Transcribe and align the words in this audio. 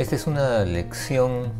Esta 0.00 0.16
es 0.16 0.26
una 0.26 0.64
lección, 0.64 1.52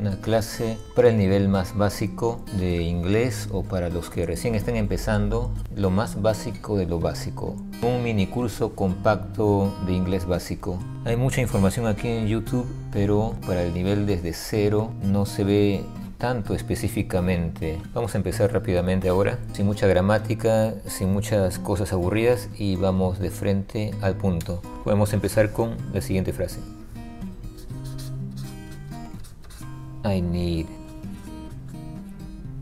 una 0.00 0.20
clase 0.20 0.78
para 0.96 1.10
el 1.10 1.16
nivel 1.16 1.48
más 1.48 1.76
básico 1.76 2.40
de 2.58 2.82
inglés 2.82 3.48
o 3.52 3.62
para 3.62 3.88
los 3.88 4.10
que 4.10 4.26
recién 4.26 4.56
estén 4.56 4.74
empezando, 4.74 5.52
lo 5.76 5.90
más 5.90 6.20
básico 6.20 6.76
de 6.76 6.86
lo 6.86 6.98
básico. 6.98 7.54
Un 7.82 8.02
mini 8.02 8.26
curso 8.26 8.74
compacto 8.74 9.72
de 9.86 9.92
inglés 9.92 10.26
básico. 10.26 10.80
Hay 11.04 11.14
mucha 11.14 11.40
información 11.40 11.86
aquí 11.86 12.08
en 12.08 12.26
YouTube, 12.26 12.66
pero 12.92 13.36
para 13.46 13.62
el 13.62 13.72
nivel 13.72 14.06
desde 14.06 14.32
cero 14.32 14.90
no 15.04 15.24
se 15.24 15.44
ve 15.44 15.84
tanto 16.18 16.56
específicamente. 16.56 17.80
Vamos 17.92 18.16
a 18.16 18.18
empezar 18.18 18.52
rápidamente 18.52 19.08
ahora, 19.08 19.38
sin 19.52 19.66
mucha 19.66 19.86
gramática, 19.86 20.74
sin 20.88 21.12
muchas 21.12 21.60
cosas 21.60 21.92
aburridas 21.92 22.48
y 22.58 22.74
vamos 22.74 23.20
de 23.20 23.30
frente 23.30 23.92
al 24.00 24.16
punto. 24.16 24.62
Podemos 24.82 25.12
empezar 25.12 25.52
con 25.52 25.76
la 25.92 26.00
siguiente 26.00 26.32
frase. 26.32 26.58
I 30.04 30.20
need 30.20 30.66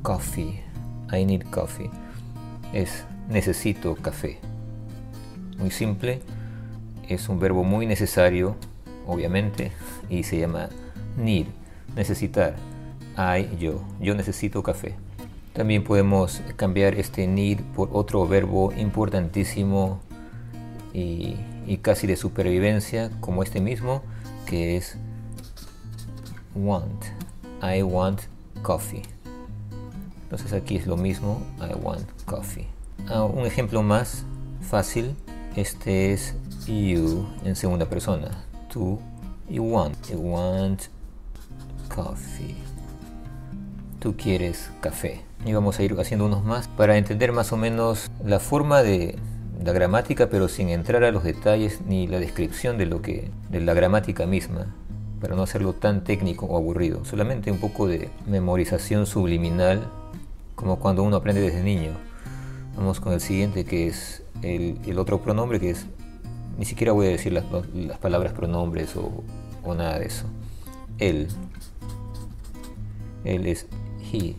coffee. 0.02 0.62
I 1.10 1.24
need 1.24 1.44
coffee. 1.50 1.90
Es 2.72 3.04
necesito 3.28 3.96
café. 3.96 4.38
Muy 5.58 5.72
simple. 5.72 6.20
Es 7.08 7.28
un 7.28 7.40
verbo 7.40 7.64
muy 7.64 7.86
necesario, 7.86 8.54
obviamente, 9.08 9.72
y 10.08 10.22
se 10.22 10.38
llama 10.38 10.68
need, 11.16 11.46
necesitar. 11.96 12.54
I, 13.18 13.56
yo. 13.58 13.82
Yo 14.00 14.14
necesito 14.14 14.62
café. 14.62 14.94
También 15.52 15.82
podemos 15.82 16.40
cambiar 16.54 16.94
este 16.94 17.26
need 17.26 17.60
por 17.74 17.90
otro 17.92 18.26
verbo 18.28 18.72
importantísimo 18.72 20.00
y, 20.94 21.36
y 21.66 21.78
casi 21.78 22.06
de 22.06 22.16
supervivencia, 22.16 23.10
como 23.20 23.42
este 23.42 23.60
mismo, 23.60 24.02
que 24.46 24.76
es 24.76 24.96
want. 26.54 27.21
I 27.62 27.82
want 27.82 28.22
coffee. 28.62 29.02
Entonces 30.24 30.52
aquí 30.52 30.74
es 30.74 30.86
lo 30.86 30.96
mismo, 30.96 31.40
I 31.60 31.74
want 31.80 32.04
coffee. 32.24 32.66
Ah, 33.08 33.22
un 33.22 33.46
ejemplo 33.46 33.82
más 33.82 34.24
fácil, 34.68 35.14
este 35.54 36.12
es 36.12 36.34
you 36.66 37.24
en 37.44 37.54
segunda 37.54 37.86
persona. 37.86 38.30
Tú, 38.68 38.98
you 39.48 39.62
want, 39.62 39.94
you 40.10 40.18
want 40.18 40.82
coffee. 41.94 42.56
Tú 44.00 44.16
quieres 44.16 44.70
café. 44.80 45.22
Y 45.44 45.52
vamos 45.52 45.78
a 45.78 45.84
ir 45.84 45.94
haciendo 46.00 46.26
unos 46.26 46.42
más 46.42 46.66
para 46.66 46.96
entender 46.96 47.30
más 47.30 47.52
o 47.52 47.56
menos 47.56 48.10
la 48.24 48.40
forma 48.40 48.82
de 48.82 49.16
la 49.62 49.70
gramática, 49.72 50.28
pero 50.28 50.48
sin 50.48 50.68
entrar 50.70 51.04
a 51.04 51.12
los 51.12 51.22
detalles 51.22 51.80
ni 51.86 52.08
la 52.08 52.18
descripción 52.18 52.76
de 52.76 52.86
lo 52.86 53.02
que 53.02 53.30
de 53.50 53.60
la 53.60 53.74
gramática 53.74 54.26
misma 54.26 54.74
para 55.22 55.36
no 55.36 55.44
hacerlo 55.44 55.72
tan 55.72 56.02
técnico 56.02 56.46
o 56.46 56.56
aburrido, 56.56 57.04
solamente 57.04 57.52
un 57.52 57.58
poco 57.58 57.86
de 57.86 58.10
memorización 58.26 59.06
subliminal, 59.06 59.88
como 60.56 60.80
cuando 60.80 61.04
uno 61.04 61.14
aprende 61.14 61.40
desde 61.40 61.62
niño. 61.62 61.92
Vamos 62.76 62.98
con 62.98 63.12
el 63.12 63.20
siguiente, 63.20 63.64
que 63.64 63.86
es 63.86 64.24
el, 64.42 64.98
otro 64.98 65.22
pronombre, 65.22 65.60
que 65.60 65.70
es, 65.70 65.86
ni 66.58 66.64
siquiera 66.64 66.90
voy 66.90 67.06
a 67.06 67.10
decir 67.10 67.32
las, 67.32 67.44
palabras 67.98 68.32
pronombres 68.32 68.96
o, 68.96 69.74
nada 69.76 70.00
de 70.00 70.06
eso. 70.06 70.24
Él. 70.98 71.28
Él 73.22 73.46
es 73.46 73.68
he. 74.12 74.34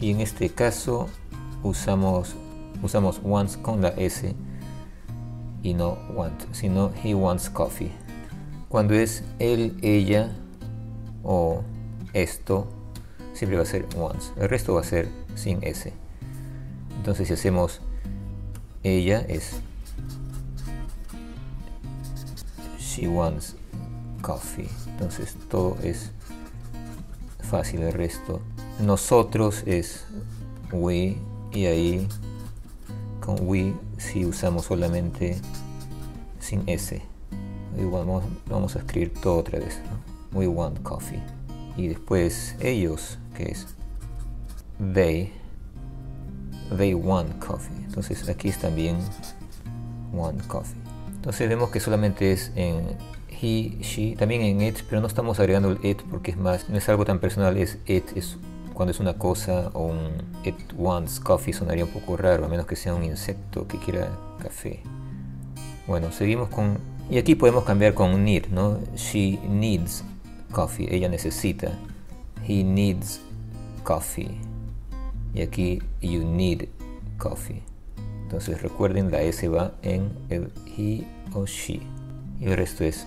Y 0.00 0.10
en 0.10 0.20
este 0.20 0.48
caso 0.48 1.06
usamos, 1.62 2.34
usamos 2.82 3.20
once 3.22 3.62
con 3.62 3.82
la 3.82 3.90
S 3.90 4.34
y 5.64 5.74
no 5.74 5.98
want, 6.14 6.44
sino 6.52 6.92
he 7.02 7.14
wants 7.14 7.50
coffee. 7.50 7.90
Cuando 8.68 8.94
es 8.94 9.24
él, 9.38 9.76
ella 9.82 10.30
o 11.24 11.64
esto, 12.12 12.68
siempre 13.32 13.56
va 13.56 13.64
a 13.64 13.66
ser 13.66 13.86
wants. 13.96 14.32
El 14.36 14.48
resto 14.48 14.74
va 14.74 14.82
a 14.82 14.84
ser 14.84 15.08
sin 15.34 15.64
S. 15.64 15.92
Entonces 16.96 17.26
si 17.26 17.34
hacemos 17.34 17.80
ella 18.82 19.24
es 19.28 19.60
she 22.78 23.08
wants 23.08 23.56
coffee. 24.20 24.68
Entonces 24.88 25.36
todo 25.48 25.76
es 25.82 26.12
fácil 27.40 27.82
el 27.82 27.92
resto. 27.92 28.42
Nosotros 28.80 29.62
es 29.66 30.04
we 30.72 31.16
y 31.52 31.66
ahí 31.66 32.08
con 33.20 33.36
we 33.40 33.72
si 34.04 34.24
usamos 34.24 34.66
solamente 34.66 35.36
sin 36.38 36.62
S. 36.68 37.02
Vamos, 37.76 38.24
vamos 38.46 38.76
a 38.76 38.78
escribir 38.80 39.12
todo 39.14 39.38
otra 39.38 39.58
vez. 39.58 39.80
We 40.32 40.46
want 40.46 40.80
coffee. 40.82 41.22
Y 41.76 41.88
después 41.88 42.54
ellos, 42.60 43.18
que 43.36 43.44
es 43.50 43.66
they. 44.94 45.32
They 46.76 46.94
want 46.94 47.44
coffee. 47.44 47.74
Entonces 47.84 48.28
aquí 48.28 48.48
es 48.48 48.58
también 48.58 48.98
want 50.12 50.46
coffee. 50.46 50.78
Entonces 51.14 51.48
vemos 51.48 51.70
que 51.70 51.80
solamente 51.80 52.32
es 52.32 52.52
en 52.54 52.96
he, 53.30 53.76
she, 53.80 54.16
también 54.16 54.42
en 54.42 54.62
it, 54.62 54.78
pero 54.88 55.00
no 55.00 55.06
estamos 55.06 55.38
agregando 55.40 55.70
el 55.70 55.84
it 55.84 56.02
porque 56.10 56.30
es 56.30 56.36
más, 56.36 56.68
no 56.68 56.76
es 56.76 56.88
algo 56.88 57.04
tan 57.04 57.18
personal, 57.18 57.56
es 57.56 57.78
it, 57.86 58.04
es 58.16 58.38
cuando 58.74 58.90
es 58.90 59.00
una 59.00 59.14
cosa 59.14 59.70
o 59.72 59.86
un 59.86 60.10
it 60.44 60.56
wants 60.76 61.20
coffee 61.20 61.54
sonaría 61.54 61.84
un 61.84 61.90
poco 61.90 62.16
raro, 62.16 62.44
a 62.44 62.48
menos 62.48 62.66
que 62.66 62.76
sea 62.76 62.94
un 62.94 63.04
insecto 63.04 63.66
que 63.66 63.78
quiera 63.78 64.10
café. 64.42 64.82
Bueno, 65.86 66.12
seguimos 66.12 66.48
con... 66.48 66.78
Y 67.10 67.18
aquí 67.18 67.34
podemos 67.34 67.64
cambiar 67.64 67.94
con 67.94 68.24
need, 68.24 68.46
¿no? 68.48 68.78
She 68.96 69.38
needs 69.48 70.04
coffee, 70.50 70.88
ella 70.94 71.08
necesita. 71.08 71.72
He 72.46 72.64
needs 72.64 73.20
coffee. 73.82 74.40
Y 75.34 75.42
aquí 75.42 75.80
you 76.00 76.24
need 76.24 76.68
coffee. 77.18 77.62
Entonces 78.22 78.62
recuerden, 78.62 79.10
la 79.10 79.22
S 79.22 79.46
va 79.48 79.72
en 79.82 80.10
el 80.30 80.50
he 80.76 81.04
o 81.34 81.46
she. 81.46 81.80
Y 82.40 82.46
el 82.46 82.56
resto 82.56 82.84
es 82.84 83.06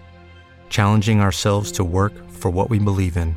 challenging 0.71 1.19
ourselves 1.19 1.71
to 1.73 1.83
work 1.83 2.13
for 2.31 2.49
what 2.49 2.71
we 2.71 2.79
believe 2.79 3.17
in. 3.17 3.35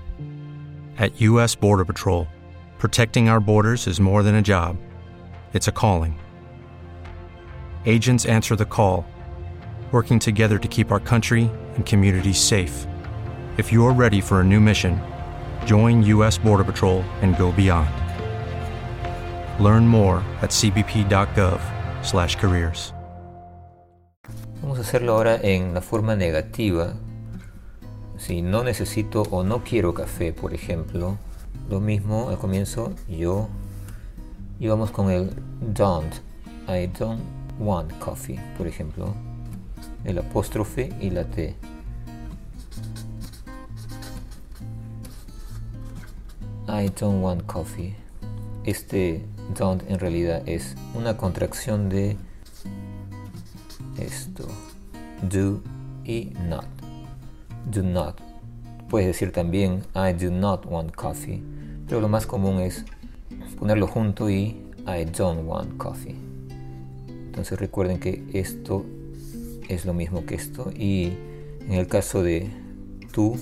At 0.96 1.20
U.S. 1.20 1.54
Border 1.54 1.84
Patrol, 1.84 2.26
protecting 2.78 3.28
our 3.28 3.40
borders 3.40 3.86
is 3.86 4.00
more 4.00 4.22
than 4.22 4.36
a 4.36 4.42
job, 4.42 4.78
it's 5.52 5.68
a 5.68 5.72
calling. 5.72 6.18
Agents 7.84 8.24
answer 8.24 8.56
the 8.56 8.64
call, 8.64 9.04
working 9.92 10.18
together 10.18 10.58
to 10.58 10.68
keep 10.68 10.90
our 10.90 11.00
country 11.00 11.50
and 11.74 11.84
communities 11.84 12.38
safe. 12.38 12.86
If 13.58 13.70
you're 13.70 13.92
ready 13.92 14.22
for 14.22 14.40
a 14.40 14.44
new 14.44 14.60
mission, 14.60 14.98
join 15.66 16.02
U.S. 16.04 16.38
Border 16.38 16.64
Patrol 16.64 17.02
and 17.20 17.36
go 17.36 17.52
beyond. 17.52 17.90
Learn 19.62 19.86
more 19.86 20.24
at 20.40 20.48
cbp.gov/careers. 20.50 22.94
Vamos 24.62 24.78
a 24.78 24.80
hacerlo 24.80 25.12
ahora 25.12 25.38
en 25.42 25.74
la 25.74 25.82
forma 25.82 26.16
negativa. 26.16 26.94
Si 28.16 28.42
no 28.42 28.64
necesito 28.64 29.22
o 29.30 29.44
no 29.44 29.64
quiero 29.64 29.92
café, 29.92 30.32
por 30.32 30.54
ejemplo, 30.54 31.18
lo 31.68 31.80
mismo 31.80 32.28
al 32.28 32.38
comienzo 32.38 32.92
yo 33.08 33.48
y 34.58 34.68
vamos 34.68 34.90
con 34.90 35.10
el 35.10 35.30
don't. 35.60 36.14
I 36.68 36.86
don't 36.98 37.20
want 37.58 37.92
coffee, 37.98 38.38
por 38.56 38.66
ejemplo. 38.66 39.14
El 40.04 40.18
apóstrofe 40.18 40.92
y 41.00 41.10
la 41.10 41.24
T. 41.24 41.54
I 46.68 46.90
don't 46.98 47.22
want 47.22 47.44
coffee. 47.46 47.94
Este 48.64 49.24
don't 49.58 49.82
en 49.90 49.98
realidad 49.98 50.42
es 50.46 50.76
una 50.94 51.16
contracción 51.16 51.88
de 51.88 52.16
esto. 53.98 54.46
Do 55.30 55.60
y 56.04 56.32
not. 56.48 56.73
Do 57.70 57.82
not. 57.82 58.20
Puedes 58.88 59.06
decir 59.08 59.32
también 59.32 59.82
I 59.94 60.12
do 60.12 60.30
not 60.30 60.66
want 60.66 60.92
coffee. 60.94 61.42
Pero 61.88 62.00
lo 62.00 62.08
más 62.08 62.26
común 62.26 62.60
es 62.60 62.84
ponerlo 63.58 63.86
junto 63.86 64.30
y 64.30 64.56
I 64.86 65.04
don't 65.16 65.46
want 65.46 65.76
coffee. 65.76 66.16
Entonces 67.08 67.58
recuerden 67.58 67.98
que 67.98 68.24
esto 68.32 68.84
es 69.68 69.84
lo 69.84 69.94
mismo 69.94 70.24
que 70.26 70.34
esto. 70.34 70.70
Y 70.76 71.12
en 71.66 71.72
el 71.72 71.86
caso 71.86 72.22
de 72.22 72.50
tú, 73.12 73.36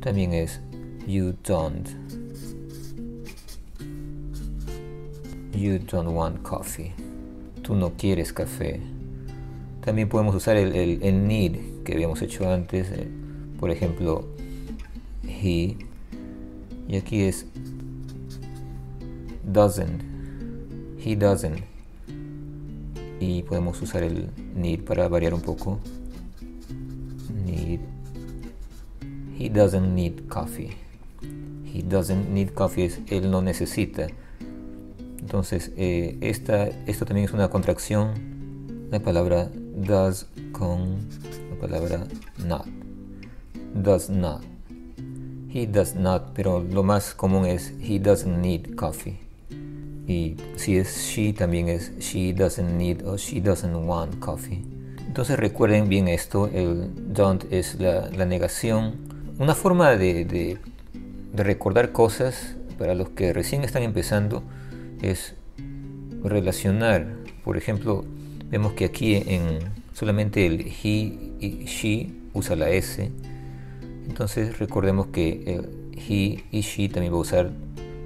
también 0.00 0.32
es 0.32 0.60
you 1.06 1.34
don't. 1.46 1.88
You 5.52 5.78
don't 5.78 6.08
want 6.08 6.42
coffee. 6.42 6.92
Tú 7.62 7.74
no 7.74 7.92
quieres 7.96 8.32
café. 8.32 8.80
También 9.84 10.08
podemos 10.08 10.34
usar 10.34 10.56
el, 10.56 10.74
el, 10.74 11.26
need 11.28 11.73
que 11.84 11.92
habíamos 11.92 12.22
hecho 12.22 12.50
antes. 12.50 12.90
eh, 12.90 13.08
por 13.60 13.70
ejemplo, 13.70 14.26
he. 15.22 15.76
Y 16.88 16.96
aquí 16.96 17.22
es 17.22 17.46
doesn't. 19.44 20.02
He 21.04 21.16
doesn't. 21.16 21.62
Y 23.20 23.42
podemos 23.42 23.80
usar 23.80 24.02
el 24.02 24.30
need 24.54 24.80
para 24.80 25.08
variar 25.08 25.34
un 25.34 25.40
poco. 25.40 25.78
Need. 27.46 27.80
He 29.38 29.48
doesn't 29.48 29.94
need 29.94 30.28
coffee. 30.28 30.70
He 31.72 31.82
doesn't 31.82 32.28
need 32.30 32.50
coffee 32.54 32.84
es 32.84 33.00
él 33.08 33.30
no 33.30 33.42
necesita. 33.42 34.06
Entonces, 35.18 35.72
eh, 35.76 36.18
esta, 36.20 36.66
esto 36.86 37.06
también 37.06 37.24
es 37.24 37.32
una 37.32 37.48
contracción. 37.48 38.12
La 38.90 39.00
palabra 39.00 39.50
does 39.74 40.28
con 40.52 41.08
palabra 41.66 42.06
not. 42.44 42.66
Does 43.74 44.08
not. 44.10 44.42
He 45.52 45.66
does 45.66 45.94
not, 45.94 46.32
pero 46.34 46.60
lo 46.62 46.82
más 46.82 47.14
común 47.14 47.46
es 47.46 47.72
he 47.80 47.98
doesn't 47.98 48.38
need 48.40 48.74
coffee. 48.74 49.18
Y 50.06 50.36
si 50.56 50.76
es 50.76 50.96
she, 51.08 51.32
también 51.32 51.68
es 51.68 51.92
she 51.98 52.32
doesn't 52.34 52.76
need 52.76 53.02
o 53.06 53.16
she 53.16 53.40
doesn't 53.40 53.74
want 53.86 54.18
coffee. 54.18 54.62
Entonces 55.06 55.38
recuerden 55.38 55.88
bien 55.88 56.08
esto, 56.08 56.48
el 56.52 56.90
don't 57.14 57.44
es 57.52 57.76
la, 57.80 58.10
la 58.10 58.26
negación. 58.26 58.94
Una 59.38 59.54
forma 59.54 59.90
de, 59.96 60.24
de- 60.24 60.58
de 61.32 61.42
recordar 61.42 61.92
cosas 61.92 62.54
para 62.78 62.94
los 62.94 63.08
que 63.10 63.32
recién 63.32 63.64
están 63.64 63.82
empezando 63.82 64.42
es 65.02 65.34
relacionar. 66.22 67.06
Por 67.44 67.56
ejemplo, 67.56 68.04
vemos 68.50 68.72
que 68.74 68.84
aquí 68.84 69.14
en 69.26 69.58
solamente 69.92 70.46
el 70.46 70.60
he 70.82 71.18
y 71.44 71.64
she 71.66 72.10
usa 72.32 72.56
la 72.56 72.70
S. 72.70 73.10
Entonces 74.08 74.58
recordemos 74.58 75.06
que 75.08 75.42
el 75.46 75.68
he 75.96 76.42
y 76.50 76.60
she 76.60 76.88
también 76.88 77.12
va 77.12 77.18
a 77.18 77.20
usar, 77.20 77.50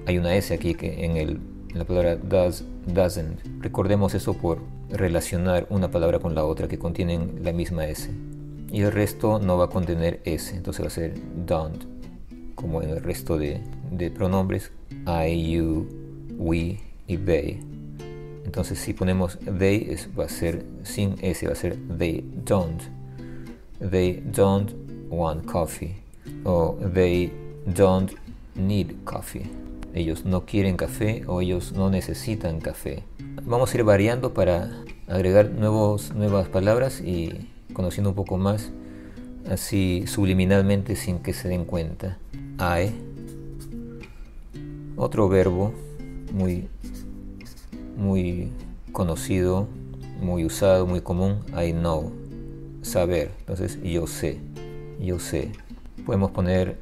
hay 0.07 0.19
una 0.19 0.35
S 0.37 0.53
aquí 0.55 0.75
que 0.75 1.05
en, 1.05 1.17
el, 1.17 1.41
en 1.71 1.79
la 1.79 1.85
palabra 1.85 2.17
does, 2.17 2.65
doesn't. 2.87 3.41
Recordemos 3.61 4.15
eso 4.15 4.35
por 4.35 4.59
relacionar 4.91 5.67
una 5.71 5.91
palabra 5.91 6.19
con 6.19 6.35
la 6.35 6.45
otra 6.45 6.69
que 6.69 6.79
contienen 6.79 7.41
la 7.43 7.53
misma 7.53 7.87
S. 7.87 8.11
Y 8.71 8.83
el 8.83 8.93
resto 8.93 9.39
no 9.39 9.57
va 9.57 9.65
a 9.65 9.69
contener 9.69 10.21
S, 10.25 10.55
entonces 10.55 10.83
va 10.85 10.89
a 10.89 10.91
ser 10.91 11.15
don't, 11.47 11.85
como 12.55 12.83
en 12.83 12.91
el 12.91 13.03
resto 13.03 13.39
de, 13.39 13.61
de 13.91 14.11
pronombres 14.11 14.71
I, 15.07 15.53
you, 15.53 15.87
we 16.39 16.79
y 17.07 17.17
they. 17.17 17.61
Entonces 18.45 18.79
si 18.79 18.93
ponemos 18.93 19.39
they 19.59 19.89
es- 19.91 20.09
va 20.19 20.25
a 20.25 20.29
ser 20.29 20.65
sin 20.83 21.17
S, 21.23 21.47
va 21.47 21.53
a 21.53 21.57
ser 21.57 21.77
they 21.99 22.25
don't. 22.45 22.83
They 23.81 24.23
don't 24.35 24.73
want 25.09 25.47
coffee. 25.47 25.97
O 26.45 26.77
they 26.81 27.33
don't 27.67 28.13
need 28.55 29.05
coffee. 29.05 29.51
Ellos 29.95 30.25
no 30.25 30.45
quieren 30.45 30.77
café 30.77 31.25
o 31.27 31.41
ellos 31.41 31.73
no 31.73 31.91
necesitan 31.91 32.61
café. 32.61 33.03
Vamos 33.45 33.73
a 33.73 33.79
ir 33.79 33.85
variando 33.85 34.35
para 34.35 34.71
agregar 35.07 35.51
nuevos, 35.51 36.15
nuevas 36.15 36.49
palabras 36.49 37.01
y 37.01 37.49
conociendo 37.73 38.11
un 38.11 38.17
poco 38.17 38.37
más 38.37 38.71
así 39.51 40.05
subliminalmente 40.07 40.97
sin 40.97 41.21
que 41.21 41.33
se 41.33 41.49
den 41.49 41.65
cuenta. 41.65 42.19
I. 42.59 42.91
Otro 44.97 45.29
verbo 45.29 45.73
muy 46.33 46.69
muy 47.97 48.51
conocido, 48.93 49.67
muy 50.21 50.45
usado, 50.45 50.87
muy 50.87 51.01
común, 51.01 51.41
I 51.53 51.73
know, 51.73 52.13
saber. 52.83 53.31
Entonces, 53.41 53.79
yo 53.83 54.07
sé, 54.07 54.41
yo 55.01 55.19
sé. 55.19 55.53
Podemos 56.05 56.31
poner, 56.31 56.79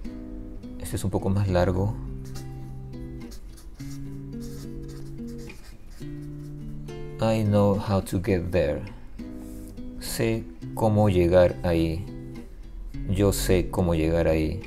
este 0.81 0.97
es 0.97 1.05
un 1.05 1.11
poco 1.11 1.31
más 1.31 1.49
largo. 1.49 1.95
I 7.21 7.43
know 7.45 7.79
how 7.79 8.03
to 8.03 8.21
get 8.23 8.51
there. 8.51 8.83
Sé 10.01 10.45
cómo 10.75 11.09
llegar 11.09 11.57
ahí. 11.63 12.05
Yo 13.09 13.33
sé 13.33 13.69
cómo 13.71 13.95
llegar 13.95 14.29
ahí. 14.29 14.61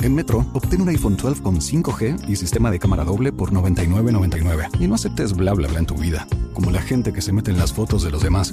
En 0.00 0.14
Metro, 0.14 0.44
obtén 0.52 0.82
un 0.82 0.88
iPhone 0.88 1.16
12 1.16 1.42
con 1.42 1.60
5G 1.60 2.28
y 2.28 2.36
sistema 2.36 2.70
de 2.70 2.78
cámara 2.78 3.04
doble 3.04 3.32
por 3.32 3.52
$99.99. 3.52 4.80
Y 4.80 4.86
no 4.86 4.96
aceptes 4.96 5.34
bla 5.34 5.54
bla 5.54 5.68
bla 5.68 5.78
en 5.78 5.86
tu 5.86 5.94
vida, 5.94 6.26
como 6.52 6.70
la 6.70 6.82
gente 6.82 7.12
que 7.12 7.22
se 7.22 7.32
mete 7.32 7.50
en 7.50 7.58
las 7.58 7.72
fotos 7.72 8.02
de 8.02 8.10
los 8.10 8.22
demás. 8.22 8.52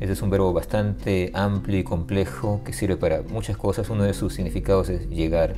este 0.00 0.12
es 0.12 0.22
un 0.22 0.30
verbo 0.30 0.52
bastante 0.52 1.30
amplio 1.34 1.78
y 1.78 1.84
complejo 1.84 2.62
que 2.64 2.72
sirve 2.72 2.96
para 2.96 3.22
muchas 3.22 3.56
cosas. 3.56 3.88
Uno 3.90 4.02
de 4.02 4.12
sus 4.12 4.34
significados 4.34 4.88
es 4.88 5.08
llegar. 5.08 5.54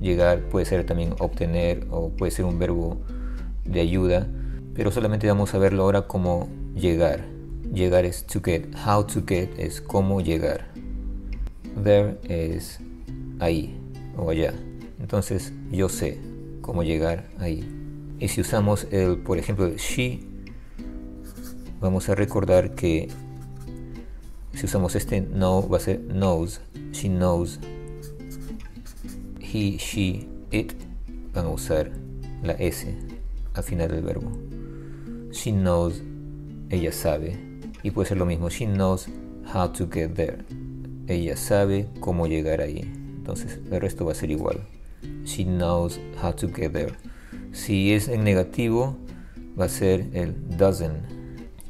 Llegar 0.00 0.42
puede 0.42 0.64
ser 0.66 0.86
también 0.86 1.14
obtener 1.18 1.86
o 1.90 2.10
puede 2.10 2.30
ser 2.30 2.44
un 2.44 2.58
verbo 2.58 2.98
de 3.64 3.80
ayuda, 3.80 4.28
pero 4.74 4.92
solamente 4.92 5.26
vamos 5.26 5.52
a 5.54 5.58
verlo 5.58 5.82
ahora 5.82 6.02
como 6.02 6.48
llegar. 6.76 7.24
Llegar 7.72 8.04
es 8.04 8.24
to 8.24 8.40
get. 8.40 8.66
How 8.86 9.04
to 9.04 9.22
get 9.26 9.50
es 9.58 9.80
cómo 9.80 10.20
llegar. 10.20 10.68
There 11.82 12.18
es 12.22 12.78
ahí 13.40 13.76
o 14.16 14.30
allá. 14.30 14.54
Entonces 15.00 15.52
yo 15.72 15.88
sé 15.88 16.18
cómo 16.60 16.84
llegar 16.84 17.26
ahí. 17.38 17.68
Y 18.20 18.28
si 18.28 18.40
usamos 18.40 18.86
el, 18.90 19.18
por 19.18 19.38
ejemplo, 19.38 19.70
she 19.76 20.20
vamos 21.80 22.08
a 22.08 22.14
recordar 22.14 22.74
que 22.74 23.08
si 24.54 24.66
usamos 24.66 24.96
este 24.96 25.20
know 25.22 25.68
va 25.68 25.76
a 25.76 25.80
ser 25.80 26.00
knows, 26.08 26.60
she 26.92 27.08
knows, 27.08 27.60
he, 29.40 29.76
she, 29.78 30.28
it 30.50 30.72
van 31.32 31.46
a 31.46 31.50
usar 31.50 31.92
la 32.42 32.54
S 32.54 32.92
al 33.54 33.62
final 33.62 33.88
del 33.88 34.02
verbo. 34.02 34.32
She 35.30 35.52
knows, 35.52 36.02
ella 36.70 36.92
sabe, 36.92 37.38
y 37.82 37.90
puede 37.90 38.08
ser 38.08 38.18
lo 38.18 38.26
mismo, 38.26 38.48
she 38.48 38.66
knows 38.66 39.08
how 39.54 39.68
to 39.68 39.88
get 39.88 40.14
there. 40.14 40.38
Ella 41.06 41.36
sabe 41.36 41.88
cómo 42.00 42.26
llegar 42.26 42.60
ahí. 42.60 42.80
Entonces 42.80 43.60
el 43.70 43.80
resto 43.80 44.04
va 44.04 44.12
a 44.12 44.14
ser 44.14 44.30
igual. 44.30 44.60
She 45.24 45.44
knows 45.44 46.00
how 46.22 46.32
to 46.32 46.48
get 46.48 46.72
there. 46.72 46.94
Si 47.52 47.92
es 47.92 48.08
en 48.08 48.24
negativo, 48.24 48.96
va 49.58 49.66
a 49.66 49.68
ser 49.68 50.06
el 50.12 50.34
doesn't 50.56 51.17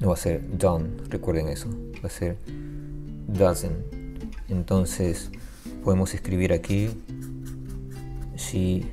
no 0.01 0.09
va 0.09 0.15
a 0.15 0.17
ser 0.17 0.43
done, 0.59 0.89
recuerden 1.09 1.49
eso, 1.49 1.69
va 2.03 2.07
a 2.07 2.11
ser 2.11 2.37
doesn't. 3.27 3.77
Entonces 4.49 5.31
podemos 5.85 6.15
escribir 6.15 6.53
aquí 6.53 6.91
she 8.37 8.87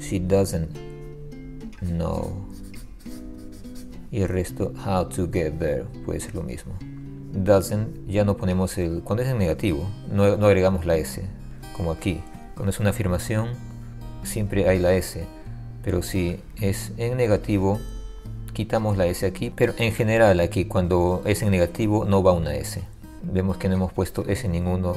she 0.00 0.18
doesn't 0.20 0.68
know 1.80 2.46
y 4.10 4.22
el 4.22 4.28
resto 4.28 4.72
how 4.84 5.08
to 5.08 5.28
get 5.30 5.58
there 5.58 5.84
puede 6.04 6.20
ser 6.20 6.34
lo 6.34 6.42
mismo. 6.42 6.74
Doesn't 7.32 8.06
ya 8.06 8.24
no 8.24 8.36
ponemos 8.36 8.78
el 8.78 9.02
cuando 9.02 9.22
es 9.22 9.28
en 9.28 9.38
negativo 9.38 9.88
no, 10.10 10.36
no 10.36 10.46
agregamos 10.46 10.86
la 10.86 10.96
s 10.96 11.22
como 11.76 11.92
aquí. 11.92 12.20
Cuando 12.54 12.70
es 12.70 12.80
una 12.80 12.90
afirmación 12.90 13.48
siempre 14.22 14.68
hay 14.68 14.78
la 14.78 14.94
s, 14.94 15.26
pero 15.82 16.02
si 16.02 16.40
es 16.60 16.92
en 16.96 17.16
negativo 17.16 17.80
quitamos 18.54 18.96
la 18.96 19.04
S 19.06 19.26
aquí, 19.26 19.50
pero 19.54 19.74
en 19.76 19.92
general 19.92 20.40
aquí 20.40 20.64
cuando 20.64 21.20
es 21.26 21.42
en 21.42 21.50
negativo 21.50 22.06
no 22.06 22.22
va 22.22 22.32
una 22.32 22.54
S. 22.54 22.82
Vemos 23.22 23.58
que 23.58 23.68
no 23.68 23.74
hemos 23.74 23.92
puesto 23.92 24.24
S 24.26 24.48
ninguno 24.48 24.94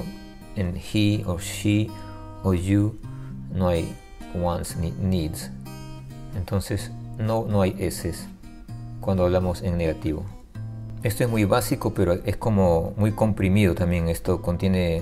en 0.55 0.77
he 0.77 1.23
o 1.25 1.39
she 1.39 1.89
o 2.43 2.53
you, 2.53 2.97
no 3.51 3.67
hay 3.67 3.93
wants 4.33 4.77
ni 4.77 4.91
needs. 4.91 5.51
Entonces 6.37 6.91
no, 7.17 7.45
no 7.45 7.61
hay 7.61 7.75
S 7.79 8.13
cuando 9.01 9.25
hablamos 9.25 9.61
en 9.61 9.77
negativo. 9.77 10.23
Esto 11.03 11.23
es 11.23 11.29
muy 11.29 11.45
básico, 11.45 11.93
pero 11.93 12.13
es 12.13 12.37
como 12.37 12.93
muy 12.97 13.11
comprimido 13.11 13.75
también. 13.75 14.07
Esto 14.07 14.41
contiene, 14.41 15.01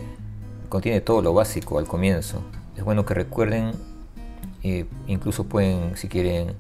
contiene 0.69 1.01
todo 1.01 1.21
lo 1.21 1.33
básico 1.33 1.77
al 1.77 1.88
comienzo. 1.88 2.41
Es 2.77 2.83
bueno 2.83 3.05
que 3.05 3.13
recuerden, 3.13 3.71
e 4.63 4.85
incluso 5.07 5.45
pueden, 5.45 5.95
si 5.95 6.07
quieren, 6.07 6.55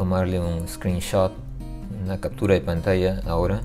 tomarle 0.00 0.40
un 0.40 0.66
screenshot, 0.66 1.30
una 2.02 2.18
captura 2.18 2.54
de 2.54 2.62
pantalla 2.62 3.20
ahora 3.26 3.60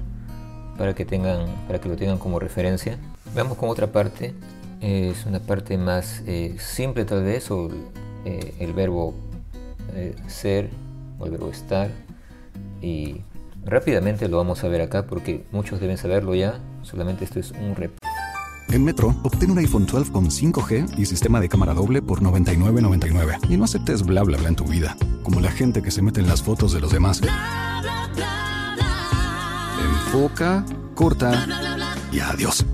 para 0.77 0.93
que 0.93 1.05
tengan, 1.05 1.45
para 1.65 1.79
que 1.79 1.87
lo 1.87 1.95
tengan 1.95 2.17
como 2.17 2.39
referencia. 2.39 2.97
Veamos 3.33 3.57
con 3.57 3.69
otra 3.69 3.87
parte, 3.87 4.33
es 4.81 5.25
una 5.25 5.39
parte 5.39 5.77
más 5.77 6.23
eh, 6.27 6.57
simple 6.59 7.05
tal 7.05 7.23
vez, 7.23 7.49
o 7.51 7.69
eh, 8.25 8.53
el 8.59 8.73
verbo 8.73 9.13
eh, 9.95 10.13
ser 10.27 10.71
o 11.19 11.25
el 11.25 11.31
verbo 11.31 11.49
estar. 11.51 11.89
Y 12.81 13.21
rápidamente 13.63 14.27
lo 14.27 14.35
vamos 14.35 14.61
a 14.65 14.67
ver 14.67 14.81
acá 14.81 15.07
porque 15.07 15.45
muchos 15.53 15.79
deben 15.79 15.97
saberlo 15.97 16.35
ya, 16.35 16.59
solamente 16.81 17.23
esto 17.23 17.39
es 17.39 17.51
un 17.51 17.77
rep. 17.77 17.93
En 18.73 18.83
Metro, 18.83 19.15
obtén 19.23 19.51
un 19.51 19.59
iPhone 19.59 19.85
12 19.85 20.11
con 20.11 20.25
5G 20.25 20.99
y 20.99 21.05
sistema 21.05 21.39
de 21.39 21.47
cámara 21.47 21.73
doble 21.73 22.01
por 22.01 22.21
$99.99. 22.21 23.49
Y 23.49 23.55
no 23.55 23.63
aceptes 23.63 24.03
bla 24.03 24.23
bla 24.23 24.37
bla 24.37 24.49
en 24.49 24.55
tu 24.55 24.65
vida, 24.65 24.97
como 25.25 25.41
la 25.41 25.51
gente 25.51 25.81
que 25.81 25.91
se 25.91 26.01
mete 26.01 26.21
en 26.21 26.27
las 26.27 26.41
fotos 26.41 26.71
de 26.71 26.79
los 26.79 26.91
demás. 26.91 27.19
Enfoca, 29.83 30.63
corta 30.93 31.45
y 32.11 32.19
adiós. 32.19 32.65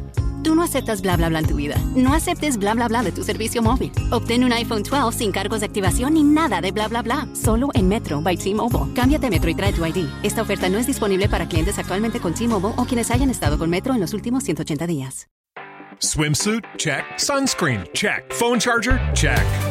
Tú 0.43 0.55
no 0.55 0.63
aceptas 0.63 1.01
bla 1.01 1.17
bla 1.17 1.29
bla 1.29 1.39
en 1.39 1.47
tu 1.47 1.55
vida. 1.55 1.75
No 1.95 2.13
aceptes 2.13 2.57
bla 2.57 2.73
bla 2.73 2.87
bla 2.87 3.03
de 3.03 3.11
tu 3.11 3.23
servicio 3.23 3.61
móvil. 3.61 3.91
Obtén 4.11 4.43
un 4.43 4.51
iPhone 4.53 4.83
12 4.83 5.17
sin 5.17 5.31
cargos 5.31 5.61
de 5.61 5.67
activación 5.67 6.15
ni 6.15 6.23
nada 6.23 6.61
de 6.61 6.71
bla 6.71 6.87
bla 6.87 7.01
bla. 7.01 7.27
Solo 7.33 7.69
en 7.73 7.87
Metro 7.87 8.21
by 8.21 8.37
T-Mobile. 8.37 8.93
Cámbiate 8.93 9.27
a 9.27 9.29
Metro 9.29 9.49
y 9.49 9.55
trae 9.55 9.71
tu 9.71 9.85
ID. 9.85 10.07
Esta 10.23 10.41
oferta 10.41 10.67
no 10.67 10.77
es 10.77 10.87
disponible 10.87 11.29
para 11.29 11.47
clientes 11.47 11.79
actualmente 11.79 12.19
con 12.19 12.33
T-Mobile 12.33 12.73
o 12.75 12.85
quienes 12.85 13.09
hayan 13.11 13.29
estado 13.29 13.57
con 13.57 13.69
Metro 13.69 13.93
en 13.93 14.01
los 14.01 14.13
últimos 14.13 14.43
180 14.43 14.87
días. 14.87 15.27
Swimsuit? 15.99 16.65
Check. 16.77 17.05
Sunscreen? 17.17 17.83
Check. 17.93 18.31
Phone 18.33 18.59
charger? 18.59 18.99
Check. 19.13 19.70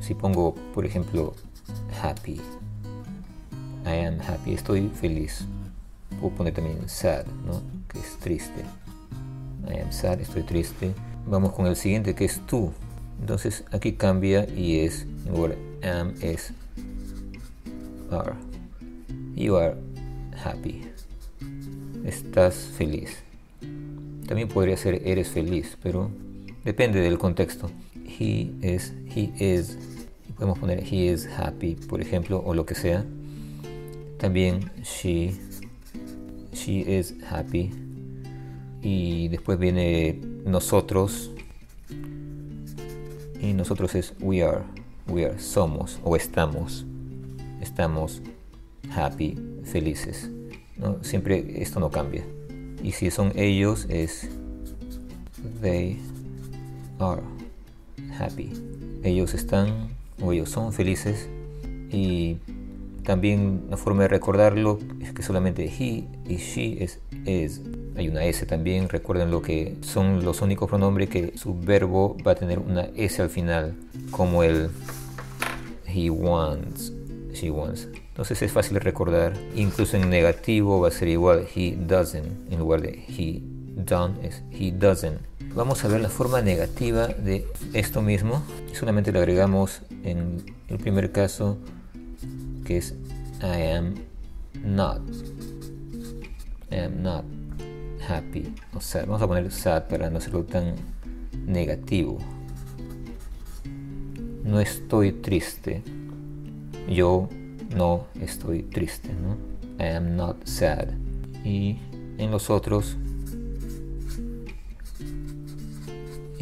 Si 0.00 0.14
pongo, 0.14 0.54
por 0.74 0.86
ejemplo, 0.86 1.34
happy. 2.02 2.40
I 3.84 4.06
am 4.06 4.20
happy, 4.20 4.54
estoy 4.54 4.88
feliz. 4.88 5.46
Puedo 6.20 6.34
poner 6.34 6.54
también 6.54 6.88
sad, 6.88 7.26
¿no? 7.46 7.62
Que 7.88 7.98
es 7.98 8.16
triste. 8.18 8.64
I 9.68 9.80
am 9.80 9.92
sad, 9.92 10.20
estoy 10.20 10.42
triste. 10.42 10.92
Vamos 11.26 11.52
con 11.52 11.66
el 11.66 11.76
siguiente 11.76 12.14
que 12.14 12.24
es 12.24 12.40
tú. 12.46 12.72
Entonces 13.20 13.64
aquí 13.72 13.92
cambia 13.92 14.46
y 14.48 14.80
es, 14.80 15.06
en 15.26 15.88
am 15.88 16.14
es 16.20 16.52
are. 18.10 18.34
You 19.34 19.56
are 19.56 19.76
happy. 20.44 20.82
Estás 22.04 22.54
feliz. 22.54 23.16
También 24.26 24.48
podría 24.48 24.76
ser 24.76 25.02
eres 25.06 25.28
feliz, 25.28 25.76
pero 25.82 26.10
depende 26.64 27.00
del 27.00 27.18
contexto. 27.18 27.70
He 28.18 28.54
is, 28.62 28.92
he 29.14 29.32
is. 29.38 29.76
Podemos 30.36 30.58
poner 30.58 30.82
he 30.82 31.08
is 31.08 31.26
happy, 31.26 31.74
por 31.74 32.00
ejemplo, 32.00 32.42
o 32.44 32.54
lo 32.54 32.64
que 32.64 32.74
sea. 32.74 33.04
También 34.18 34.70
she, 34.82 35.34
she 36.52 36.80
is 36.80 37.14
happy. 37.30 37.72
Y 38.82 39.28
después 39.28 39.58
viene 39.58 40.18
nosotros. 40.44 41.30
Y 43.40 43.52
nosotros 43.52 43.94
es 43.94 44.14
we 44.20 44.42
are, 44.42 44.62
we 45.08 45.26
are, 45.26 45.38
somos 45.38 45.98
o 46.02 46.16
estamos. 46.16 46.86
Estamos 47.60 48.22
happy, 48.94 49.38
felices. 49.64 50.30
¿no? 50.76 51.02
Siempre 51.02 51.62
esto 51.62 51.80
no 51.80 51.90
cambia. 51.90 52.24
Y 52.82 52.92
si 52.92 53.10
son 53.10 53.32
ellos 53.36 53.86
es 53.90 54.28
they 55.60 55.98
are 56.98 57.22
happy. 58.18 58.52
Ellos 59.02 59.34
están 59.34 59.88
o 60.20 60.32
ellos 60.32 60.50
son 60.50 60.72
felices 60.72 61.28
y 61.90 62.38
también 63.04 63.62
una 63.68 63.76
forma 63.76 64.02
de 64.02 64.08
recordarlo 64.08 64.80
es 65.00 65.12
que 65.12 65.22
solamente 65.22 65.64
he 65.64 66.04
y 66.28 66.36
she 66.36 66.82
es 66.82 66.98
is. 67.24 67.60
Hay 67.96 68.08
una 68.08 68.24
S 68.24 68.44
también, 68.46 68.88
recuerden 68.88 69.30
lo 69.30 69.40
que 69.42 69.76
son 69.80 70.24
los 70.24 70.42
únicos 70.42 70.68
pronombres 70.68 71.08
que 71.08 71.32
su 71.36 71.58
verbo 71.58 72.16
va 72.26 72.32
a 72.32 72.34
tener 72.34 72.58
una 72.58 72.88
S 72.96 73.22
al 73.22 73.30
final, 73.30 73.74
como 74.10 74.42
el 74.42 74.70
he 75.86 76.10
wants, 76.10 76.92
she 77.32 77.50
wants. 77.50 77.88
Entonces 78.08 78.42
es 78.42 78.50
fácil 78.50 78.80
recordar. 78.80 79.34
Incluso 79.54 79.96
en 79.96 80.10
negativo 80.10 80.80
va 80.80 80.88
a 80.88 80.90
ser 80.90 81.08
igual 81.08 81.46
he 81.54 81.76
doesn't. 81.76 82.50
En 82.50 82.58
lugar 82.58 82.80
de 82.80 83.04
he 83.08 83.40
done 83.76 84.14
es 84.22 84.42
he 84.50 84.72
doesn't. 84.72 85.20
Vamos 85.56 85.82
a 85.86 85.88
ver 85.88 86.02
la 86.02 86.10
forma 86.10 86.42
negativa 86.42 87.06
de 87.06 87.46
esto 87.72 88.02
mismo. 88.02 88.42
Solamente 88.74 89.10
le 89.10 89.20
agregamos 89.20 89.80
en 90.04 90.44
el 90.68 90.76
primer 90.76 91.12
caso 91.12 91.56
que 92.66 92.76
es 92.76 92.94
I 93.40 93.70
am 93.72 93.94
not. 94.62 95.00
I 96.70 96.80
am 96.80 97.02
not 97.02 97.24
happy. 98.06 98.54
O 98.74 98.82
sea, 98.82 99.06
vamos 99.06 99.22
a 99.22 99.26
poner 99.26 99.50
sad 99.50 99.88
para 99.88 100.10
no 100.10 100.18
hacerlo 100.18 100.44
tan 100.44 100.74
negativo. 101.46 102.18
No 104.44 104.60
estoy 104.60 105.12
triste. 105.12 105.82
Yo 106.86 107.30
no 107.74 108.08
estoy 108.20 108.62
triste, 108.62 109.08
¿no? 109.08 109.38
I 109.82 109.88
am 109.96 110.16
not 110.16 110.36
sad. 110.46 110.88
Y 111.46 111.78
en 112.18 112.30
los 112.30 112.50
otros, 112.50 112.98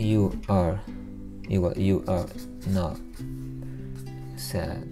you 0.04 0.32
are, 0.48 0.80
igual, 1.48 1.74
you 1.74 2.04
are 2.06 2.26
not 2.72 2.96
sad. 4.36 4.84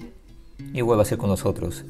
Igual 0.72 0.98
va 0.98 1.02
a 1.02 1.06
ser 1.06 1.18
con 1.18 1.28
los 1.28 1.44
otros. 1.44 1.84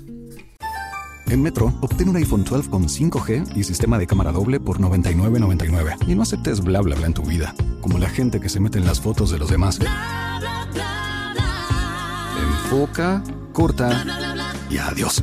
En 1.26 1.41
Metro, 1.41 1.73
obtén 1.81 2.11
un 2.11 2.17
iPhone 2.17 2.45
12 2.45 2.69
con 2.69 2.88
5G 2.88 3.57
y 3.57 3.64
sistema 3.64 3.99
de 3.99 4.07
cámara 4.07 4.33
doble 4.33 4.61
por 4.61 4.79
$99.99. 4.79 6.09
Y 6.09 6.14
no 6.14 6.23
aceptes 6.23 6.61
bla 6.61 6.81
bla 6.83 6.95
bla 6.97 7.07
en 7.07 7.14
tu 7.14 7.23
vida, 7.23 7.55
como 7.81 7.99
la 7.99 8.11
gente 8.11 8.40
que 8.40 8.49
se 8.49 8.61
mete 8.61 8.79
en 8.79 8.85
las 8.85 9.01
fotos 9.01 9.31
de 9.31 9.38
los 9.38 9.49
demás. 9.49 9.79
Enfoca, 12.38 13.23
corta 13.53 14.05
y 14.68 14.79
adiós. 14.79 15.23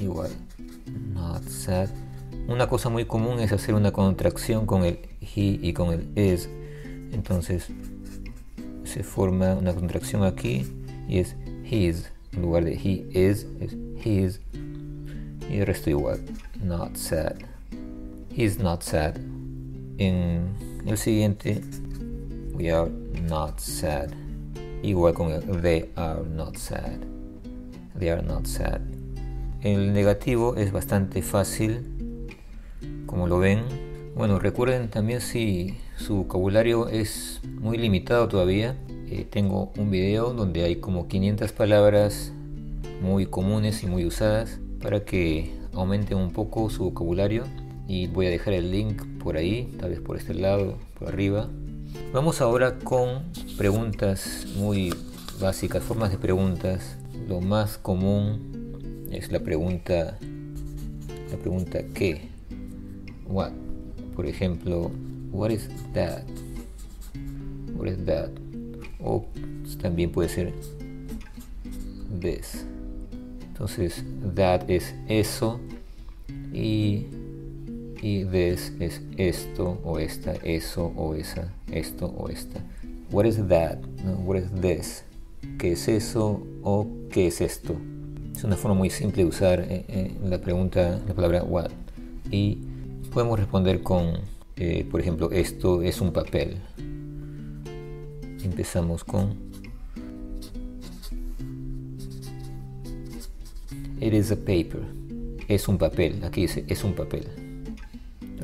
igual 0.00 0.30
not 1.12 1.42
sad. 1.48 1.88
Una 2.48 2.68
cosa 2.68 2.88
muy 2.88 3.04
común 3.04 3.40
es 3.40 3.52
hacer 3.52 3.74
una 3.74 3.92
contracción 3.92 4.66
con 4.66 4.84
el 4.84 4.98
he 5.20 5.58
y 5.60 5.72
con 5.72 5.92
el 5.92 6.08
is. 6.18 6.48
Entonces 7.12 7.68
se 8.84 9.02
forma 9.02 9.54
una 9.54 9.74
contracción 9.74 10.24
aquí 10.24 10.66
y 11.08 11.18
es 11.18 11.36
his. 11.70 12.10
En 12.32 12.42
lugar 12.42 12.64
de 12.64 12.74
he 12.74 13.06
is, 13.12 13.46
es 13.60 13.76
his. 14.04 14.40
Y 15.50 15.58
el 15.58 15.66
resto 15.66 15.90
igual. 15.90 16.20
Not 16.62 16.96
sad. 16.96 17.36
He's 18.34 18.58
not 18.58 18.82
sad. 18.82 19.16
En 19.98 20.54
el 20.86 20.96
siguiente, 20.96 21.60
we 22.54 22.70
are 22.70 22.90
not 23.28 23.58
sad. 23.58 24.10
Igual 24.82 25.12
con 25.14 25.32
el 25.32 25.42
they 25.60 25.90
are 25.96 26.22
not 26.24 26.56
sad. 26.56 26.98
They 27.98 28.10
are 28.10 28.22
not 28.22 28.46
sad. 28.46 28.97
El 29.62 29.92
negativo 29.92 30.56
es 30.56 30.72
bastante 30.72 31.22
fácil, 31.22 31.80
como 33.06 33.26
lo 33.26 33.38
ven. 33.38 33.64
Bueno, 34.14 34.38
recuerden 34.38 34.88
también 34.88 35.20
si 35.20 35.76
su 35.96 36.16
vocabulario 36.18 36.88
es 36.88 37.40
muy 37.60 37.78
limitado 37.78 38.28
todavía. 38.28 38.76
eh, 39.10 39.26
tengo 39.28 39.72
un 39.78 39.90
video 39.90 40.34
donde 40.34 40.64
hay 40.64 40.76
como 40.76 41.08
500 41.08 41.52
palabras 41.52 42.32
muy 43.00 43.26
comunes 43.26 43.82
y 43.82 43.86
muy 43.86 44.04
usadas 44.04 44.60
para 44.82 45.04
que 45.04 45.54
aumenten 45.72 46.18
un 46.18 46.32
poco 46.32 46.70
su 46.70 46.84
vocabulario. 46.84 47.44
Y 47.86 48.06
voy 48.06 48.26
a 48.26 48.30
dejar 48.30 48.54
el 48.54 48.70
link 48.70 49.02
por 49.22 49.36
ahí, 49.36 49.74
tal 49.78 49.90
vez 49.90 50.00
por 50.00 50.16
este 50.16 50.34
lado, 50.34 50.76
por 50.98 51.08
arriba, 51.08 51.48
Vamos 52.12 52.40
ahora 52.40 52.78
con 52.78 53.24
preguntas 53.56 54.46
muy 54.56 54.94
básicas, 55.40 55.82
formas 55.82 56.10
de 56.10 56.18
preguntas. 56.18 56.96
Lo 57.28 57.40
más 57.40 57.76
común 57.76 58.47
es 59.12 59.32
la 59.32 59.40
pregunta, 59.40 60.18
la 61.30 61.36
pregunta 61.38 61.82
¿qué? 61.94 62.28
What? 63.26 63.52
Por 64.14 64.26
ejemplo, 64.26 64.90
what 65.30 65.50
is 65.50 65.68
that? 65.94 66.24
What 67.76 67.88
is 67.88 68.04
that? 68.06 68.30
O 69.00 69.24
también 69.80 70.10
puede 70.10 70.28
ser 70.28 70.52
this. 72.20 72.64
Entonces, 73.40 74.04
that 74.34 74.68
es 74.68 74.94
eso 75.08 75.60
y, 76.52 77.06
y 78.02 78.24
this 78.24 78.72
es 78.80 79.00
esto 79.16 79.78
o 79.84 79.98
esta, 79.98 80.34
eso 80.44 80.92
o 80.96 81.14
esa, 81.14 81.52
esto 81.70 82.06
o 82.06 82.28
esta. 82.28 82.60
What 83.10 83.26
is 83.26 83.36
that? 83.48 83.78
What 84.24 84.38
is 84.38 84.50
this? 84.60 85.04
¿Qué 85.58 85.72
es 85.72 85.88
eso 85.88 86.46
o 86.62 86.86
qué 87.10 87.28
es 87.28 87.40
esto? 87.40 87.76
Es 88.38 88.44
una 88.44 88.54
forma 88.54 88.76
muy 88.76 88.88
simple 88.88 89.24
de 89.24 89.28
usar 89.28 89.58
eh, 89.58 89.84
eh, 89.88 90.16
la 90.22 90.38
pregunta, 90.38 91.02
la 91.08 91.12
palabra 91.12 91.42
what. 91.42 91.72
Y 92.30 92.58
podemos 93.12 93.36
responder 93.36 93.82
con, 93.82 94.12
eh, 94.54 94.86
por 94.88 95.00
ejemplo, 95.00 95.32
esto 95.32 95.82
es 95.82 96.00
un 96.00 96.12
papel. 96.12 96.58
Empezamos 98.44 99.02
con 99.02 99.34
It 104.00 104.14
is 104.14 104.30
a 104.30 104.36
paper. 104.36 104.82
Es 105.48 105.66
un 105.66 105.76
papel. 105.76 106.22
Aquí 106.22 106.42
dice, 106.42 106.64
es 106.68 106.84
un 106.84 106.92
papel. 106.92 107.24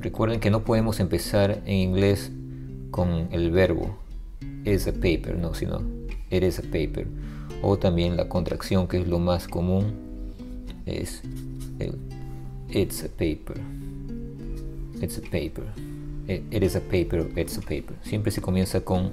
Recuerden 0.00 0.40
que 0.40 0.50
no 0.50 0.64
podemos 0.64 0.98
empezar 0.98 1.62
en 1.66 1.76
inglés 1.76 2.32
con 2.90 3.28
el 3.30 3.52
verbo 3.52 3.96
is 4.64 4.88
a 4.88 4.92
paper, 4.92 5.36
no, 5.36 5.54
sino 5.54 5.80
it 6.30 6.42
is 6.42 6.58
a 6.58 6.62
paper. 6.62 7.06
O 7.66 7.78
también 7.78 8.14
la 8.14 8.28
contracción, 8.28 8.86
que 8.86 8.98
es 8.98 9.08
lo 9.08 9.18
más 9.18 9.48
común, 9.48 9.94
es 10.84 11.22
it's 12.68 13.02
a 13.02 13.08
paper. 13.08 13.56
It's 15.00 15.16
a 15.16 15.22
paper. 15.22 15.64
It, 16.28 16.62
is 16.62 16.76
a 16.76 16.80
paper, 16.80 17.26
it's 17.36 17.56
a 17.56 17.62
paper. 17.62 17.96
Siempre 18.02 18.30
se 18.32 18.42
comienza 18.42 18.82
con, 18.82 19.12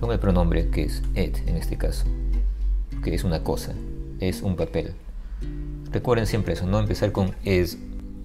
con 0.00 0.10
el 0.10 0.18
pronombre 0.18 0.68
que 0.68 0.82
es 0.82 1.00
it 1.14 1.38
en 1.46 1.56
este 1.56 1.76
caso, 1.76 2.06
que 3.04 3.14
es 3.14 3.22
una 3.22 3.44
cosa, 3.44 3.72
es 4.18 4.42
un 4.42 4.56
papel. 4.56 4.92
Recuerden 5.92 6.26
siempre 6.26 6.54
eso, 6.54 6.66
no 6.66 6.80
empezar 6.80 7.12
con 7.12 7.36
es, 7.44 7.78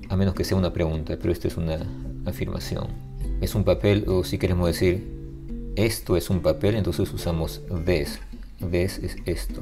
a 0.09 0.15
menos 0.15 0.33
que 0.33 0.43
sea 0.43 0.57
una 0.57 0.73
pregunta, 0.73 1.17
pero 1.21 1.31
esto 1.31 1.47
es 1.47 1.57
una 1.57 1.85
afirmación. 2.25 2.87
Es 3.41 3.53
un 3.53 3.63
papel, 3.63 4.05
o 4.07 4.23
si 4.23 4.39
queremos 4.39 4.65
decir 4.65 5.05
esto 5.75 6.17
es 6.17 6.31
un 6.31 6.41
papel, 6.41 6.75
entonces 6.75 7.13
usamos 7.13 7.61
this. 7.85 8.19
This 8.69 8.99
es 8.99 9.15
esto. 9.25 9.61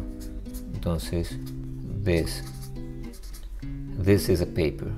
Entonces, 0.74 1.38
this. 2.04 2.44
This 4.04 4.30
is 4.30 4.42
a 4.42 4.46
paper. 4.46 4.90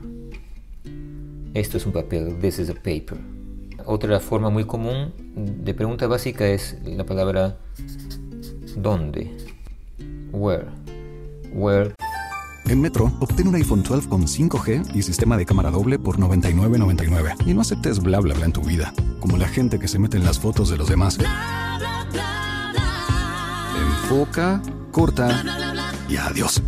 Esto 1.54 1.78
es 1.78 1.86
un 1.86 1.92
papel. 1.92 2.38
This 2.40 2.60
is 2.60 2.70
a 2.70 2.74
paper. 2.76 3.18
Otra 3.86 4.20
forma 4.20 4.50
muy 4.50 4.66
común 4.66 5.12
de 5.36 5.74
pregunta 5.74 6.08
básica 6.08 6.48
es 6.48 6.78
la 6.86 7.06
palabra 7.06 7.58
¿dónde? 8.78 9.32
Where. 10.32 10.68
Where 11.54 11.94
en 12.72 12.80
Metro, 12.80 13.12
obtén 13.20 13.50
un 13.50 13.56
iPhone 13.56 13.84
12 13.84 14.08
con 14.08 14.28
5G 14.28 14.96
y 14.96 15.02
sistema 15.02 15.36
de 15.36 15.46
cámara 15.46 15.72
doble 15.72 16.00
por 16.00 16.18
$99.99. 16.18 17.46
Y 17.46 17.54
no 17.54 17.60
aceptes 17.60 18.00
bla 18.00 18.22
bla 18.22 18.34
bla 18.34 18.46
en 18.46 18.54
tu 18.54 18.62
vida, 18.62 18.94
como 19.20 19.36
la 19.36 19.50
gente 19.50 19.78
que 19.78 19.90
se 19.90 20.00
mete 20.00 20.16
en 20.16 20.24
las 20.24 20.40
fotos 20.40 20.70
de 20.70 20.78
los 20.78 20.88
demás. 20.88 21.18
Enfoca, 24.12 24.62
corta 24.92 25.42
y 26.10 26.18
adiós. 26.18 26.62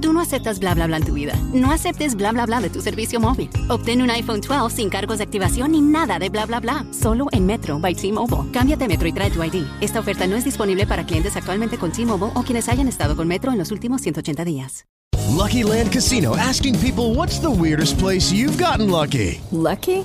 Tú 0.00 0.12
no 0.12 0.20
aceptas 0.20 0.58
bla 0.58 0.74
bla 0.74 0.88
bla 0.88 0.96
en 0.96 1.04
tu 1.04 1.12
vida. 1.12 1.32
No 1.54 1.70
aceptes 1.70 2.16
bla 2.16 2.32
bla 2.32 2.44
bla 2.44 2.60
de 2.60 2.70
tu 2.70 2.80
servicio 2.80 3.20
móvil. 3.20 3.50
Obtén 3.68 4.02
un 4.02 4.10
iPhone 4.10 4.40
12 4.40 4.74
sin 4.74 4.90
cargos 4.90 5.18
de 5.18 5.24
activación 5.24 5.70
ni 5.70 5.80
nada 5.80 6.18
de 6.18 6.28
bla 6.28 6.44
bla 6.44 6.58
bla. 6.58 6.84
Solo 6.90 7.28
en 7.30 7.46
Metro 7.46 7.78
by 7.78 7.94
T-Mobile. 7.94 8.50
Cámbiate 8.52 8.86
a 8.86 8.88
Metro 8.88 9.06
y 9.06 9.12
trae 9.12 9.30
tu 9.30 9.44
ID. 9.44 9.64
Esta 9.80 10.00
oferta 10.00 10.26
no 10.26 10.34
es 10.34 10.44
disponible 10.44 10.88
para 10.88 11.06
clientes 11.06 11.36
actualmente 11.36 11.78
con 11.78 11.92
T-Mobile 11.92 12.32
o 12.34 12.42
quienes 12.42 12.68
hayan 12.68 12.88
estado 12.88 13.14
con 13.14 13.28
Metro 13.28 13.52
en 13.52 13.58
los 13.58 13.70
últimos 13.70 14.00
180 14.00 14.44
días. 14.44 14.84
Lucky 15.36 15.62
Land 15.62 15.92
Casino 15.92 16.34
asking 16.36 16.74
people 16.80 17.14
what's 17.14 17.38
the 17.38 17.48
weirdest 17.48 17.96
place 18.00 18.32
you've 18.32 18.58
gotten 18.58 18.90
lucky? 18.90 19.40
Lucky? 19.52 20.04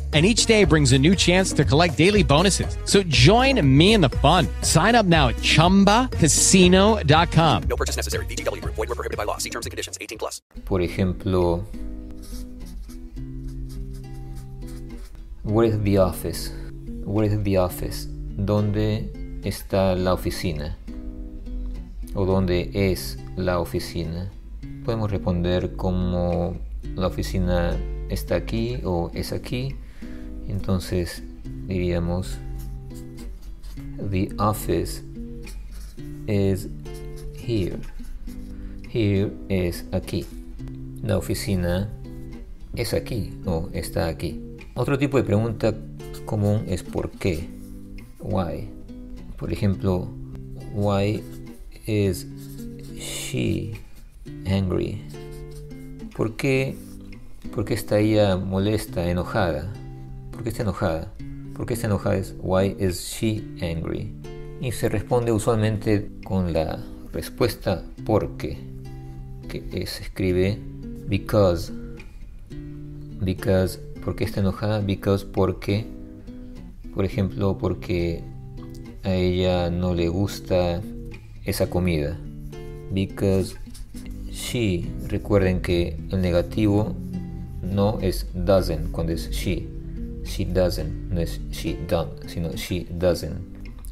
and 0.13 0.25
each 0.25 0.45
day 0.45 0.65
brings 0.65 0.91
a 0.91 0.99
new 0.99 1.15
chance 1.15 1.53
to 1.53 1.63
collect 1.63 1.97
daily 1.97 2.23
bonuses. 2.23 2.75
So 2.83 3.01
join 3.03 3.65
me 3.65 3.93
in 3.93 4.01
the 4.01 4.09
fun. 4.09 4.49
Sign 4.61 4.93
up 4.93 5.05
now 5.05 5.29
at 5.29 5.37
ChumbaCasino.com. 5.37 7.63
No 7.69 7.77
purchase 7.77 7.95
necessary. 7.95 8.25
BGW. 8.25 8.59
Void 8.65 8.77
were 8.77 8.87
prohibited 8.87 9.15
by 9.15 9.23
law. 9.23 9.37
See 9.37 9.49
terms 9.49 9.65
and 9.65 9.71
conditions. 9.71 9.97
18 10.01 10.17
plus. 10.17 10.41
Por 10.65 10.81
ejemplo, 10.81 11.63
where 15.43 15.65
is 15.65 15.79
the 15.83 15.97
office? 15.97 16.51
Where 17.05 17.25
is 17.25 17.41
the 17.43 17.57
office? 17.57 18.07
¿Dónde 18.37 19.09
está 19.43 19.95
la 19.95 20.13
oficina? 20.13 20.77
¿O 22.13 22.25
dónde 22.25 22.69
es 22.73 23.17
la 23.37 23.59
oficina? 23.59 24.29
Podemos 24.83 25.09
responder 25.09 25.75
como 25.75 26.57
la 26.95 27.07
oficina 27.07 27.77
está 28.09 28.35
aquí 28.35 28.79
o 28.83 29.09
es 29.13 29.31
aquí 29.31 29.75
Entonces 30.51 31.23
diríamos, 31.67 32.37
the 34.11 34.29
office 34.37 35.01
is 36.27 36.67
here. 37.35 37.79
Here 38.89 39.31
es 39.47 39.85
aquí. 39.93 40.25
La 41.01 41.17
oficina 41.17 41.89
es 42.75 42.93
aquí 42.93 43.33
o 43.45 43.69
está 43.71 44.07
aquí. 44.07 44.41
Otro 44.75 44.97
tipo 44.99 45.17
de 45.17 45.23
pregunta 45.23 45.73
común 46.25 46.65
es 46.67 46.83
¿por 46.83 47.09
qué? 47.11 47.47
Why. 48.19 48.69
Por 49.37 49.53
ejemplo, 49.53 50.09
why 50.73 51.23
is 51.87 52.27
she 52.97 53.71
angry? 54.45 55.01
¿Por 56.15 56.35
qué, 56.35 56.75
¿Por 57.55 57.63
qué 57.63 57.73
está 57.73 57.99
ella 57.99 58.35
molesta, 58.35 59.09
enojada? 59.09 59.71
¿Por 60.41 60.45
qué 60.45 60.49
está 60.49 60.63
enojada? 60.63 61.13
¿Por 61.55 61.67
qué 61.67 61.75
está 61.75 61.85
enojada? 61.85 62.15
Es 62.15 62.33
Why 62.39 62.75
is 62.79 62.99
she 62.99 63.43
angry? 63.61 64.11
Y 64.59 64.71
se 64.71 64.89
responde 64.89 65.31
usualmente 65.31 66.09
con 66.25 66.51
la 66.51 66.79
respuesta 67.13 67.83
porque, 68.07 68.57
que 69.47 69.85
se 69.85 70.01
escribe 70.01 70.57
because. 71.07 71.71
Because, 73.19 73.77
¿por 74.03 74.15
qué 74.15 74.23
está 74.23 74.39
enojada? 74.39 74.79
Because, 74.79 75.27
porque, 75.27 75.85
por 76.95 77.05
ejemplo, 77.05 77.59
porque 77.59 78.23
a 79.03 79.13
ella 79.13 79.69
no 79.69 79.93
le 79.93 80.09
gusta 80.09 80.81
esa 81.45 81.69
comida. 81.69 82.19
Because 82.91 83.57
she, 84.31 84.89
recuerden 85.07 85.61
que 85.61 85.99
el 86.09 86.19
negativo 86.19 86.95
no 87.61 87.99
es 88.01 88.25
doesn't 88.33 88.89
cuando 88.89 89.13
es 89.13 89.29
she 89.29 89.80
she 90.23 90.45
doesn't, 90.45 91.09
no 91.09 91.21
es 91.21 91.39
she 91.51 91.73
don't, 91.87 92.29
sino 92.29 92.55
she 92.55 92.85
doesn't. 92.85 93.39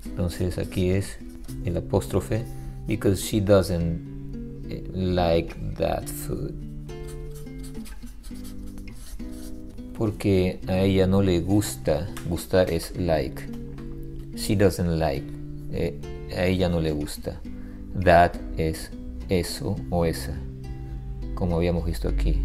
Entonces 0.05 0.57
aquí 0.57 0.91
es 0.91 1.17
el 1.65 1.77
apóstrofe 1.77 2.43
because 2.87 3.21
she 3.21 3.39
doesn't 3.39 4.65
eh, 4.69 4.83
like 4.93 5.55
that 5.77 6.07
food. 6.07 6.53
Porque 9.97 10.59
a 10.67 10.79
ella 10.79 11.07
no 11.07 11.21
le 11.21 11.41
gusta, 11.41 12.07
gustar 12.29 12.71
es 12.71 12.95
like. 12.97 13.41
She 14.35 14.55
doesn't 14.55 14.97
like. 14.97 15.25
Eh, 15.73 15.99
a 16.35 16.45
ella 16.45 16.69
no 16.69 16.79
le 16.79 16.91
gusta. 16.91 17.41
That 18.01 18.35
es 18.57 18.91
eso 19.27 19.75
o 19.89 20.05
esa. 20.05 20.33
Como 21.35 21.57
habíamos 21.57 21.85
visto 21.85 22.07
aquí. 22.07 22.39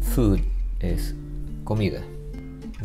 Food 0.00 0.40
es 0.80 1.14
comida. 1.62 2.02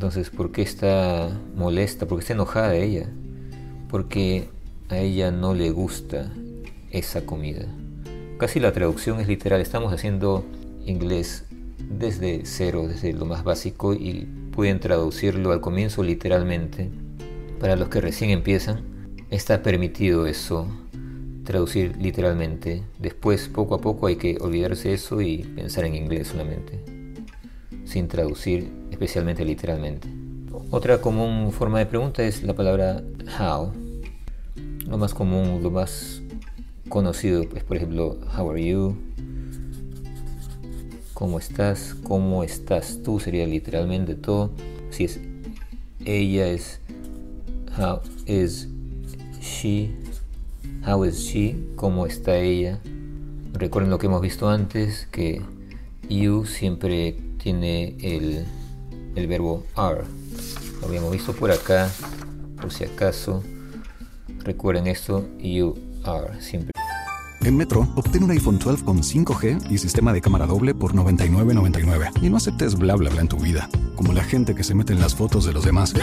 Entonces, 0.03 0.31
¿por 0.31 0.51
qué 0.51 0.63
está 0.63 1.29
molesta? 1.55 2.05
¿Por 2.05 2.17
qué 2.17 2.23
está 2.23 2.33
enojada 2.33 2.75
ella? 2.75 3.07
Porque 3.89 4.49
a 4.89 4.97
ella 4.97 5.31
no 5.31 5.53
le 5.53 5.69
gusta 5.69 6.29
esa 6.91 7.25
comida. 7.25 7.65
Casi 8.37 8.59
la 8.59 8.73
traducción 8.73 9.21
es 9.21 9.29
literal. 9.29 9.61
Estamos 9.61 9.93
haciendo 9.93 10.43
inglés 10.85 11.45
desde 11.77 12.41
cero, 12.43 12.85
desde 12.85 13.13
lo 13.13 13.25
más 13.25 13.45
básico 13.45 13.93
y 13.93 14.27
pueden 14.51 14.81
traducirlo 14.81 15.53
al 15.53 15.61
comienzo 15.61 16.03
literalmente. 16.03 16.89
Para 17.61 17.77
los 17.77 17.87
que 17.87 18.01
recién 18.01 18.29
empiezan, 18.29 18.81
está 19.29 19.63
permitido 19.63 20.27
eso, 20.27 20.67
traducir 21.45 21.95
literalmente. 21.95 22.83
Después, 22.99 23.47
poco 23.47 23.75
a 23.75 23.79
poco, 23.79 24.07
hay 24.07 24.17
que 24.17 24.37
olvidarse 24.41 24.91
eso 24.91 25.21
y 25.21 25.37
pensar 25.37 25.85
en 25.85 25.95
inglés 25.95 26.27
solamente, 26.27 26.83
sin 27.85 28.09
traducir 28.09 28.82
especialmente 29.03 29.43
literalmente. 29.43 30.07
Otra 30.71 31.01
común 31.01 31.51
forma 31.51 31.79
de 31.79 31.85
pregunta 31.85 32.23
es 32.23 32.41
la 32.41 32.53
palabra 32.53 33.03
how. 33.37 33.73
Lo 34.87 34.97
más 34.97 35.13
común, 35.13 35.61
lo 35.61 35.69
más 35.69 36.21
conocido 36.87 37.41
es, 37.53 37.65
por 37.65 37.75
ejemplo, 37.75 38.17
how 38.37 38.49
are 38.49 38.65
you? 38.65 38.95
¿Cómo 41.13 41.37
estás? 41.37 41.95
¿Cómo 42.03 42.45
estás 42.45 43.01
tú? 43.03 43.19
Sería 43.19 43.45
literalmente 43.45 44.15
todo. 44.15 44.51
Si 44.89 45.03
es 45.03 45.19
ella 46.05 46.47
es 46.47 46.79
how 47.77 47.99
is 48.25 48.69
she? 49.41 49.91
How 50.87 51.03
is 51.03 51.17
she? 51.17 51.57
¿Cómo 51.75 52.05
está 52.05 52.37
ella? 52.37 52.79
Recuerden 53.51 53.89
lo 53.91 53.99
que 53.99 54.07
hemos 54.07 54.21
visto 54.21 54.47
antes, 54.47 55.09
que 55.11 55.41
you 56.07 56.45
siempre 56.45 57.17
tiene 57.37 57.97
el, 58.01 58.45
el 59.15 59.27
verbo 59.27 59.65
are. 59.75 60.01
Lo 60.81 60.87
habíamos 60.87 61.11
visto 61.11 61.33
por 61.33 61.51
acá, 61.51 61.89
por 62.59 62.71
si 62.71 62.83
acaso. 62.83 63.43
Recuerden 64.43 64.87
esto, 64.87 65.27
you 65.39 65.75
are 66.03 66.41
siempre. 66.41 66.71
En 67.41 67.57
Metro, 67.57 67.87
obtén 67.95 68.23
un 68.23 68.31
iPhone 68.31 68.57
12 68.57 68.85
con 68.85 69.03
5G 69.03 69.69
y 69.69 69.77
sistema 69.77 70.13
de 70.13 70.21
cámara 70.21 70.45
doble 70.45 70.73
por 70.73 70.93
$99.99. 70.93 72.11
Y 72.21 72.29
no 72.29 72.37
aceptes 72.37 72.75
bla 72.75 72.95
bla 72.95 73.09
bla 73.09 73.21
en 73.21 73.27
tu 73.27 73.37
vida, 73.37 73.69
como 73.95 74.13
la 74.13 74.23
gente 74.23 74.55
que 74.55 74.63
se 74.63 74.73
mete 74.73 74.93
en 74.93 75.01
las 75.01 75.13
fotos 75.13 75.45
de 75.45 75.51
los 75.51 75.65
demás. 75.65 75.93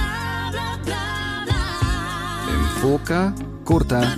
Enfoca, 2.51 3.35
corta 3.65 4.17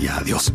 y 0.00 0.08
adiós. 0.08 0.52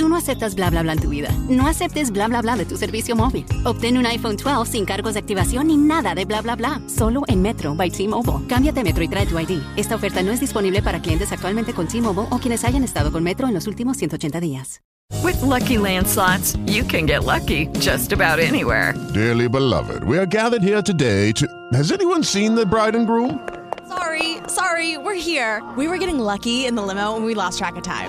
Tú 0.00 0.08
no 0.08 0.16
aceptas 0.16 0.54
bla 0.54 0.70
bla 0.70 0.82
bla 0.82 0.94
en 0.94 0.98
tu 0.98 1.10
vida. 1.10 1.28
No 1.50 1.66
aceptes 1.66 2.10
bla 2.10 2.26
bla 2.26 2.40
bla 2.40 2.56
de 2.56 2.64
tu 2.64 2.78
servicio 2.78 3.14
móvil. 3.14 3.44
Obtén 3.64 3.98
un 3.98 4.06
iPhone 4.06 4.34
12 4.34 4.64
sin 4.64 4.86
cargos 4.86 5.12
de 5.12 5.20
activación 5.20 5.66
ni 5.66 5.76
nada 5.76 6.14
de 6.14 6.24
bla 6.24 6.40
bla 6.40 6.56
bla. 6.56 6.80
Solo 6.86 7.20
en 7.28 7.42
Metro 7.42 7.74
by 7.74 7.90
T-Mobile. 7.90 8.46
Cámbiate 8.48 8.80
a 8.80 8.82
Metro 8.82 9.04
y 9.04 9.08
trae 9.08 9.26
tu 9.26 9.38
ID. 9.38 9.60
Esta 9.76 9.96
oferta 9.96 10.22
no 10.22 10.32
es 10.32 10.40
disponible 10.40 10.80
para 10.80 11.02
clientes 11.02 11.32
actualmente 11.32 11.74
con 11.74 11.86
T-Mobile 11.86 12.28
o 12.30 12.38
quienes 12.38 12.64
hayan 12.64 12.82
estado 12.82 13.12
con 13.12 13.22
Metro 13.22 13.46
en 13.46 13.52
los 13.52 13.66
últimos 13.66 13.98
180 13.98 14.40
días. 14.40 14.80
With 15.22 15.38
Lucky 15.42 15.76
Land 15.76 16.06
slots, 16.06 16.56
you 16.64 16.82
can 16.82 17.04
get 17.04 17.24
lucky 17.24 17.68
just 17.78 18.10
about 18.14 18.38
anywhere. 18.38 18.94
Dearly 19.12 19.48
beloved, 19.50 20.02
we 20.04 20.16
are 20.16 20.24
gathered 20.26 20.62
here 20.62 20.80
today 20.80 21.30
to. 21.32 21.46
Has 21.74 21.92
anyone 21.92 22.24
seen 22.24 22.54
the 22.54 22.64
bride 22.64 22.96
and 22.96 23.06
groom? 23.06 23.38
Sorry, 23.86 24.38
sorry, 24.48 24.96
we're 24.96 25.20
here. 25.20 25.62
We 25.76 25.88
were 25.88 25.98
getting 25.98 26.18
lucky 26.18 26.64
in 26.64 26.74
the 26.74 26.82
limo 26.82 27.16
and 27.16 27.26
we 27.26 27.34
lost 27.34 27.58
track 27.58 27.76
of 27.76 27.82
time. 27.82 28.08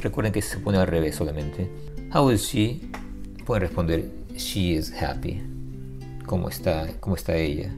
Recuerden 0.00 0.32
que 0.32 0.40
se 0.40 0.58
pone 0.58 0.78
al 0.78 0.86
revés 0.86 1.16
solamente. 1.16 1.70
How 2.14 2.30
is 2.30 2.42
she? 2.42 2.80
Pueden 3.44 3.62
responder, 3.62 4.10
she 4.34 4.72
is 4.72 4.92
happy. 4.92 5.42
¿Cómo 6.24 6.48
está, 6.48 6.88
cómo 7.00 7.16
está 7.16 7.36
ella? 7.36 7.70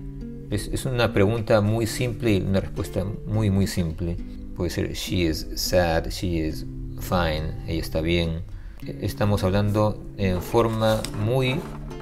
Es, 0.51 0.69
es 0.69 0.85
una 0.85 1.13
pregunta 1.13 1.61
muy 1.61 1.87
simple 1.87 2.35
y 2.35 2.41
una 2.41 2.61
respuesta 2.61 3.05
muy, 3.27 3.51
muy 3.51 3.67
simple. 3.67 4.17
Puede 4.57 4.71
ser, 4.71 4.93
she 4.93 5.29
is 5.29 5.49
sad, 5.57 6.09
she 6.11 6.47
is 6.47 6.65
fine, 7.01 7.55
ella 7.67 7.81
está 7.81 8.01
bien. 8.01 8.43
Estamos 8.87 9.43
hablando 9.43 10.01
en 10.17 10.43
forma 10.43 11.03
muy, 11.25 11.57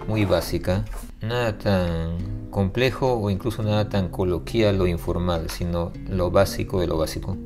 muy 0.07 0.25
básica. 0.25 0.85
Nada 1.23 1.57
tan 1.59 2.49
complejo 2.51 3.15
o 3.15 3.31
incluso 3.31 3.63
nada 3.63 3.89
tan 3.89 4.09
coloquial 4.09 4.81
o 4.81 4.87
informal, 4.87 5.49
sino 5.49 5.93
lo 6.09 6.31
básico 6.31 6.81
de 6.81 6.87
lo 6.87 6.99
básico. 6.99 7.37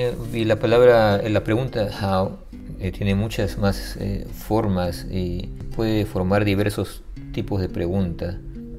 Eh, 0.00 0.14
y 0.32 0.44
la 0.44 0.60
palabra, 0.60 1.20
la 1.28 1.42
pregunta 1.42 1.90
how 2.00 2.38
eh, 2.78 2.92
tiene 2.92 3.16
muchas 3.16 3.58
más 3.58 3.96
eh, 3.96 4.28
formas 4.32 5.04
y 5.10 5.48
puede 5.74 6.06
formar 6.06 6.44
diversos 6.44 7.02
tipos 7.32 7.60
de 7.60 7.68
preguntas, 7.68 8.36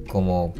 como 0.08 0.54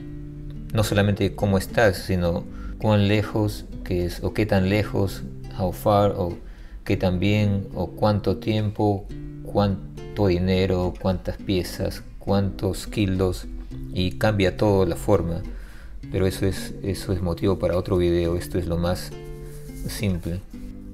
no 0.75 0.85
solamente 0.85 1.35
cómo 1.35 1.57
estás, 1.57 1.96
sino 1.96 2.44
cuán 2.77 3.09
lejos, 3.09 3.64
que 3.85 4.05
es, 4.05 4.23
o 4.23 4.35
qué 4.35 4.44
tan 4.44 4.68
lejos, 4.68 5.23
how 5.59 5.73
far, 5.73 6.12
o 6.18 6.37
qué 6.85 6.99
tan 6.99 7.20
bien, 7.20 7.68
o 7.75 7.92
cuánto 7.92 8.37
tiempo, 8.37 9.07
cuánto 9.44 10.27
dinero, 10.27 10.92
cuántas 11.01 11.38
piezas, 11.38 12.05
cuántos 12.18 12.87
kilos, 12.87 13.46
y 13.94 14.18
cambia 14.18 14.59
todo 14.59 14.85
la 14.85 14.96
forma. 14.96 15.40
Pero 16.12 16.27
eso 16.27 16.44
es, 16.44 16.75
eso 16.83 17.14
es 17.14 17.23
motivo 17.23 17.59
para 17.59 17.79
otro 17.79 17.96
video, 17.96 18.37
esto 18.37 18.59
es 18.59 18.66
lo 18.66 18.77
más 18.77 19.11
simple. 19.88 20.40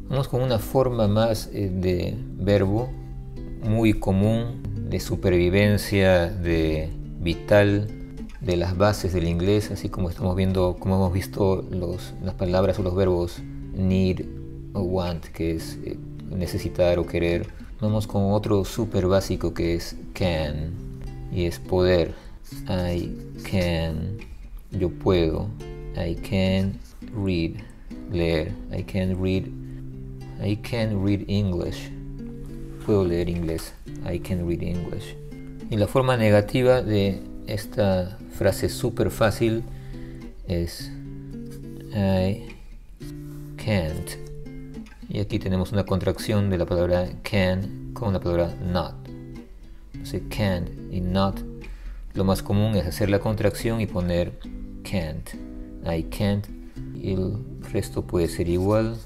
Vamos 0.08 0.28
con 0.28 0.42
una 0.42 0.58
forma 0.58 1.08
más 1.08 1.50
eh, 1.52 1.70
de 1.72 2.16
verbo 2.38 2.90
muy 3.62 3.94
común, 3.94 4.62
de 4.88 5.00
supervivencia, 5.00 6.28
de 6.28 6.90
vital, 7.20 7.88
de 8.40 8.56
las 8.56 8.76
bases 8.76 9.12
del 9.12 9.26
inglés, 9.26 9.70
así 9.70 9.88
como 9.88 10.08
estamos 10.08 10.36
viendo, 10.36 10.76
como 10.78 10.96
hemos 10.96 11.12
visto 11.12 11.64
las 12.22 12.34
palabras 12.34 12.78
o 12.78 12.82
los 12.82 12.94
verbos 12.94 13.42
need 13.74 14.24
o 14.72 14.82
want, 14.82 15.24
que 15.26 15.56
es 15.56 15.78
eh, 15.84 15.98
necesitar 16.30 16.98
o 16.98 17.06
querer. 17.06 17.48
Vamos 17.80 18.06
con 18.06 18.32
otro 18.32 18.64
súper 18.64 19.06
básico 19.06 19.52
que 19.52 19.74
es 19.74 19.96
can 20.14 20.70
y 21.32 21.44
es 21.44 21.58
poder. 21.58 22.14
I 22.68 23.12
can, 23.50 24.18
yo 24.70 24.88
puedo. 24.90 25.48
I 25.96 26.14
can 26.14 26.78
read, 27.14 27.56
leer. 28.10 28.52
I 28.72 28.82
can 28.82 29.20
read, 29.20 29.48
I 30.42 30.56
can 30.56 31.04
read 31.04 31.24
English. 31.28 31.90
Puedo 32.84 33.04
leer 33.04 33.28
inglés. 33.28 33.72
I 34.08 34.18
can 34.18 34.46
read 34.46 34.62
English. 34.62 35.16
Y 35.70 35.76
la 35.76 35.86
forma 35.86 36.16
negativa 36.16 36.82
de 36.82 37.20
esta 37.46 38.18
frase 38.32 38.68
súper 38.68 39.10
fácil 39.10 39.64
es 40.46 40.90
I 41.92 42.44
can't. 43.56 44.10
Y 45.08 45.20
aquí 45.20 45.38
tenemos 45.38 45.72
una 45.72 45.84
contracción 45.84 46.50
de 46.50 46.58
la 46.58 46.66
palabra 46.66 47.08
can 47.22 47.92
con 47.94 48.12
la 48.12 48.20
palabra 48.20 48.54
not. 48.62 48.94
Entonces 49.92 50.22
can 50.28 50.68
y 50.90 51.00
not. 51.00 51.40
Lo 52.14 52.24
más 52.24 52.42
común 52.42 52.76
es 52.76 52.86
hacer 52.86 53.10
la 53.10 53.18
contracción 53.18 53.80
y 53.80 53.86
poner 53.86 54.32
can't. 54.82 55.28
I 55.84 56.04
can't. 56.04 56.55
El 57.06 57.38
resto 57.72 58.02
puede 58.02 58.26
ser 58.26 58.48
igual. 58.48 58.96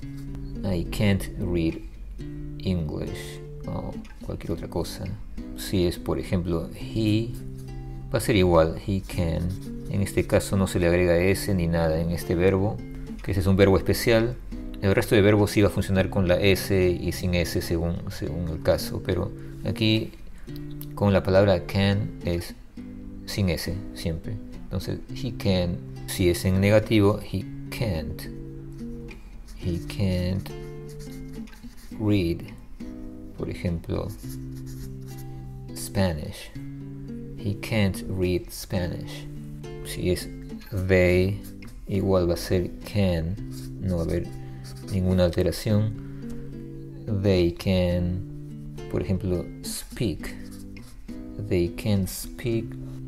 I 0.64 0.84
can't 0.84 1.22
read 1.38 1.74
English. 2.58 3.40
O 3.66 3.92
cualquier 4.24 4.52
otra 4.52 4.68
cosa. 4.68 5.04
Si 5.58 5.86
es 5.86 5.98
por 5.98 6.18
ejemplo 6.18 6.70
he 6.74 7.28
va 8.12 8.16
a 8.16 8.20
ser 8.20 8.36
igual, 8.36 8.80
he 8.86 9.02
can. 9.02 9.48
En 9.90 10.00
este 10.00 10.26
caso 10.26 10.56
no 10.56 10.66
se 10.66 10.80
le 10.80 10.86
agrega 10.86 11.18
s 11.18 11.54
ni 11.54 11.66
nada 11.66 12.00
en 12.00 12.10
este 12.10 12.34
verbo, 12.34 12.78
que 13.22 13.32
ese 13.32 13.40
es 13.40 13.46
un 13.46 13.56
verbo 13.56 13.76
especial. 13.76 14.34
El 14.80 14.94
resto 14.94 15.14
de 15.14 15.20
verbos 15.20 15.50
sí 15.50 15.60
va 15.60 15.68
a 15.68 15.70
funcionar 15.70 16.08
con 16.08 16.26
la 16.26 16.40
s 16.40 16.90
y 16.90 17.12
sin 17.12 17.34
s 17.34 17.60
según, 17.60 17.96
según 18.08 18.48
el 18.48 18.62
caso, 18.62 19.02
pero 19.04 19.30
aquí 19.66 20.12
con 20.94 21.12
la 21.12 21.22
palabra 21.22 21.66
can 21.66 22.12
es 22.24 22.54
sin 23.26 23.50
s 23.50 23.74
siempre. 23.94 24.36
Entonces, 24.62 25.00
he 25.22 25.34
can, 25.36 25.76
si 26.06 26.30
es 26.30 26.44
en 26.46 26.60
negativo, 26.60 27.20
he 27.20 27.44
can't. 27.80 28.28
He 29.56 29.78
can't 29.88 30.50
read, 31.98 32.52
por 33.38 33.48
ejemplo, 33.48 34.10
Spanish. 35.74 36.50
He 37.38 37.54
can't 37.62 38.04
read 38.06 38.52
Spanish. 38.52 39.24
Si 39.86 40.10
es 40.10 40.28
they, 40.70 41.40
igual 41.88 42.28
va 42.28 42.34
a 42.34 42.36
ser 42.36 42.68
can, 42.84 43.34
no 43.80 43.96
va 43.96 44.02
a 44.02 44.04
haber 44.04 44.26
ninguna 44.92 45.24
alteración. 45.24 45.94
They 47.22 47.52
can, 47.52 48.76
por 48.90 49.00
ejemplo, 49.00 49.46
speak. 49.64 50.34
They 51.48 51.68
can 51.68 52.06
speak 52.06 52.66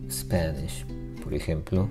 Spanish, 0.09 0.87
por 1.23 1.35
ejemplo. 1.35 1.91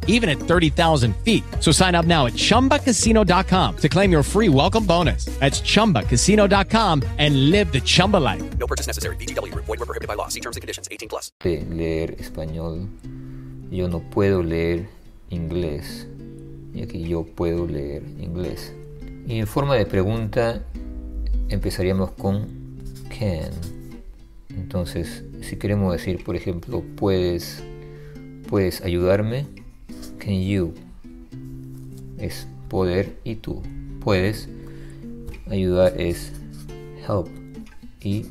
even 0.07 0.29
at 0.29 0.37
30,000 0.37 1.13
feet. 1.17 1.43
So 1.59 1.73
sign 1.73 1.93
up 1.93 2.05
now 2.05 2.27
at 2.27 2.33
ChumbaCasino.com 2.33 3.77
to 3.77 3.89
claim 3.89 4.11
your 4.11 4.23
free 4.23 4.47
welcome 4.47 4.85
bonus. 4.85 5.25
That's 5.39 5.59
ChumbaCasino.com 5.59 7.03
and 7.17 7.49
live 7.49 7.73
the 7.73 7.81
Chumba 7.81 8.17
life. 8.17 8.43
No 8.57 8.67
purchase 8.67 8.87
necessary. 8.87 9.15
VGW 9.17 9.51
Group. 9.51 9.65
Void 9.65 9.79
were 9.79 9.87
prohibited 9.87 10.07
by 10.07 10.13
law. 10.13 10.29
See 10.29 10.39
terms 10.39 10.55
and 10.55 10.61
conditions. 10.61 10.87
18 10.91 11.09
plus. 11.09 11.31
leer 11.43 12.15
español. 12.19 12.87
Yo 13.71 13.87
no 13.87 14.01
puedo 14.09 14.43
leer 14.43 14.87
inglés. 15.29 16.07
Y 16.73 16.83
aquí 16.83 17.03
yo 17.03 17.23
puedo 17.23 17.67
leer 17.67 18.03
inglés. 18.19 18.73
Y 19.27 19.39
en 19.39 19.47
forma 19.47 19.75
de 19.75 19.85
pregunta 19.85 20.63
empezaríamos 21.49 22.11
con 22.11 22.47
can. 23.09 23.51
Entonces, 24.49 25.23
si 25.41 25.57
queremos 25.57 25.93
decir, 25.93 26.23
por 26.23 26.35
ejemplo, 26.35 26.83
puedes, 26.95 27.63
puedes 28.49 28.81
ayudarme, 28.81 29.45
can 30.21 30.39
you 30.39 30.73
es 32.19 32.47
poder 32.69 33.17
y 33.23 33.35
tú. 33.35 33.61
Puedes 33.99 34.47
ayudar 35.49 35.99
es 35.99 36.31
help 37.07 37.27
y 38.01 38.25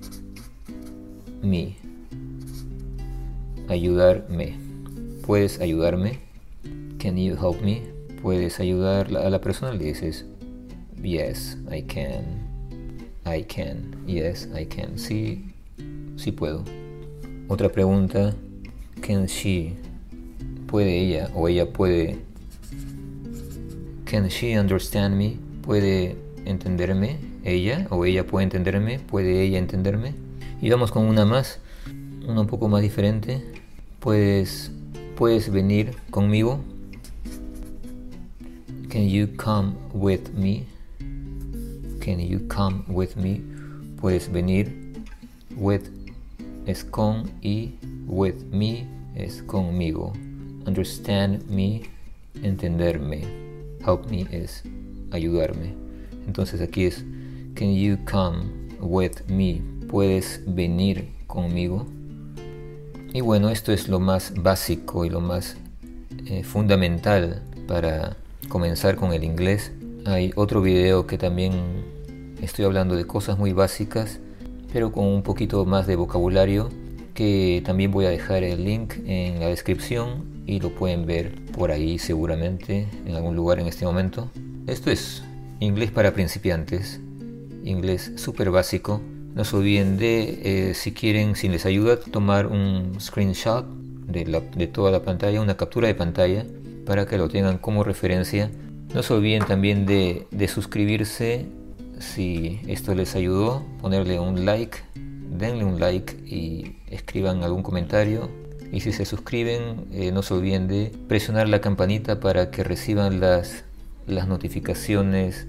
me 1.42 1.76
ayudarme. 3.68 4.56
¿Puedes 5.26 5.60
ayudarme? 5.60 6.20
Can 6.98 7.16
you 7.16 7.34
help 7.34 7.60
me? 7.62 7.82
¿Puedes 8.22 8.60
ayudar 8.60 9.08
a 9.16 9.28
la 9.28 9.40
persona? 9.40 9.72
Le 9.72 9.84
dices, 9.84 10.24
yes, 11.02 11.58
I 11.70 11.82
can. 11.82 12.24
I 13.26 13.42
can. 13.42 14.06
Yes, 14.06 14.48
I 14.56 14.64
can. 14.66 14.98
Sí, 14.98 15.44
sí 16.16 16.32
puedo. 16.32 16.64
Otra 17.48 17.68
pregunta, 17.68 18.34
can 19.00 19.26
she? 19.26 19.89
¿Puede 20.70 21.00
ella 21.00 21.28
o 21.34 21.48
ella 21.48 21.72
puede? 21.72 22.20
Can 24.04 24.28
she 24.28 24.56
understand 24.56 25.16
me? 25.16 25.36
¿Puede 25.62 26.14
entenderme? 26.44 27.16
¿Ella 27.42 27.88
o 27.90 28.04
ella 28.04 28.24
puede 28.24 28.44
entenderme? 28.44 29.00
¿Puede 29.00 29.42
ella 29.42 29.58
entenderme? 29.58 30.14
Y 30.62 30.70
vamos 30.70 30.92
con 30.92 31.06
una 31.06 31.24
más, 31.24 31.58
una 32.24 32.42
un 32.42 32.46
poco 32.46 32.68
más 32.68 32.82
diferente. 32.82 33.42
Puedes, 33.98 34.70
puedes 35.16 35.50
venir 35.50 35.96
conmigo. 36.10 36.60
Can 38.88 39.08
you 39.08 39.26
come 39.36 39.72
with 39.92 40.28
me? 40.36 40.66
Can 41.98 42.20
you 42.20 42.46
come 42.46 42.84
with 42.86 43.16
me? 43.16 43.40
Puedes 44.00 44.30
venir. 44.30 44.72
With 45.56 45.82
es 46.66 46.84
con 46.84 47.28
y 47.42 47.74
with 48.06 48.44
me 48.52 48.86
es 49.16 49.42
conmigo. 49.42 50.12
Understand 50.66 51.48
me, 51.48 51.82
entenderme. 52.42 53.22
Help 53.86 54.10
me 54.10 54.26
es 54.30 54.62
ayudarme. 55.10 55.74
Entonces 56.26 56.60
aquí 56.60 56.84
es 56.84 57.04
Can 57.54 57.74
you 57.74 57.98
come 58.10 58.44
with 58.80 59.26
me? 59.28 59.62
Puedes 59.88 60.42
venir 60.46 61.08
conmigo. 61.26 61.86
Y 63.12 63.22
bueno, 63.22 63.50
esto 63.50 63.72
es 63.72 63.88
lo 63.88 63.98
más 63.98 64.34
básico 64.36 65.04
y 65.04 65.10
lo 65.10 65.20
más 65.20 65.56
eh, 66.26 66.44
fundamental 66.44 67.42
para 67.66 68.16
comenzar 68.48 68.96
con 68.96 69.12
el 69.12 69.24
inglés. 69.24 69.72
Hay 70.06 70.32
otro 70.36 70.62
video 70.62 71.06
que 71.06 71.18
también 71.18 71.52
estoy 72.40 72.64
hablando 72.64 72.94
de 72.94 73.06
cosas 73.06 73.38
muy 73.38 73.52
básicas, 73.52 74.20
pero 74.72 74.92
con 74.92 75.06
un 75.06 75.22
poquito 75.22 75.64
más 75.64 75.86
de 75.86 75.96
vocabulario, 75.96 76.68
que 77.14 77.62
también 77.64 77.90
voy 77.90 78.06
a 78.06 78.10
dejar 78.10 78.44
el 78.44 78.64
link 78.64 78.94
en 79.06 79.40
la 79.40 79.48
descripción 79.48 80.39
y 80.50 80.58
lo 80.58 80.70
pueden 80.70 81.06
ver 81.06 81.32
por 81.56 81.70
ahí 81.70 81.98
seguramente 82.00 82.88
en 83.06 83.14
algún 83.14 83.36
lugar 83.36 83.60
en 83.60 83.68
este 83.68 83.84
momento. 83.84 84.28
Esto 84.66 84.90
es 84.90 85.22
inglés 85.60 85.92
para 85.92 86.12
principiantes, 86.12 87.00
inglés 87.64 88.12
súper 88.16 88.50
básico. 88.50 89.00
No 89.36 89.44
se 89.44 89.54
olviden 89.56 89.96
de, 89.96 90.70
eh, 90.70 90.74
si 90.74 90.90
quieren, 90.92 91.36
si 91.36 91.48
les 91.48 91.66
ayuda, 91.66 92.00
tomar 92.00 92.48
un 92.48 92.96
screenshot 93.00 93.64
de, 94.08 94.26
la- 94.26 94.40
toda 94.72 94.90
la 94.90 95.02
pantalla, 95.02 95.40
una 95.40 95.56
captura 95.56 95.86
de 95.86 95.94
pantalla, 95.94 96.44
para 96.84 97.06
que 97.06 97.16
lo 97.16 97.28
tengan 97.28 97.58
como 97.58 97.84
referencia. 97.84 98.50
No 98.92 99.04
se 99.04 99.14
olviden 99.14 99.44
también 99.44 99.86
de, 99.86 100.26
de 100.32 100.48
suscribirse 100.48 101.46
si 102.00 102.58
esto 102.66 102.92
les 102.96 103.14
ayudó, 103.14 103.62
ponerle 103.80 104.18
un 104.18 104.44
like, 104.44 104.78
denle 105.38 105.64
un 105.64 105.78
like 105.78 106.12
y 106.26 106.74
escriban 106.88 107.44
algún 107.44 107.62
comentario. 107.62 108.28
Y 108.72 108.80
si 108.80 108.92
se 108.92 109.04
suscriben, 109.04 109.86
eh, 109.92 110.12
no 110.12 110.22
se 110.22 110.34
olviden 110.34 110.68
de 110.68 110.92
presionar 111.08 111.48
la 111.48 111.60
campanita 111.60 112.20
para 112.20 112.50
que 112.50 112.62
reciban 112.62 113.20
las, 113.20 113.64
las 114.06 114.28
notificaciones 114.28 115.46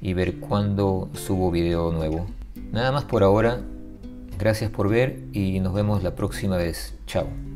y 0.00 0.14
ver 0.14 0.36
cuándo 0.40 1.08
subo 1.14 1.50
video 1.50 1.92
nuevo. 1.92 2.26
Nada 2.72 2.92
más 2.92 3.04
por 3.04 3.22
ahora. 3.22 3.60
Gracias 4.38 4.70
por 4.70 4.90
ver 4.90 5.24
y 5.32 5.60
nos 5.60 5.72
vemos 5.72 6.02
la 6.02 6.14
próxima 6.14 6.56
vez. 6.56 6.94
Chao. 7.06 7.55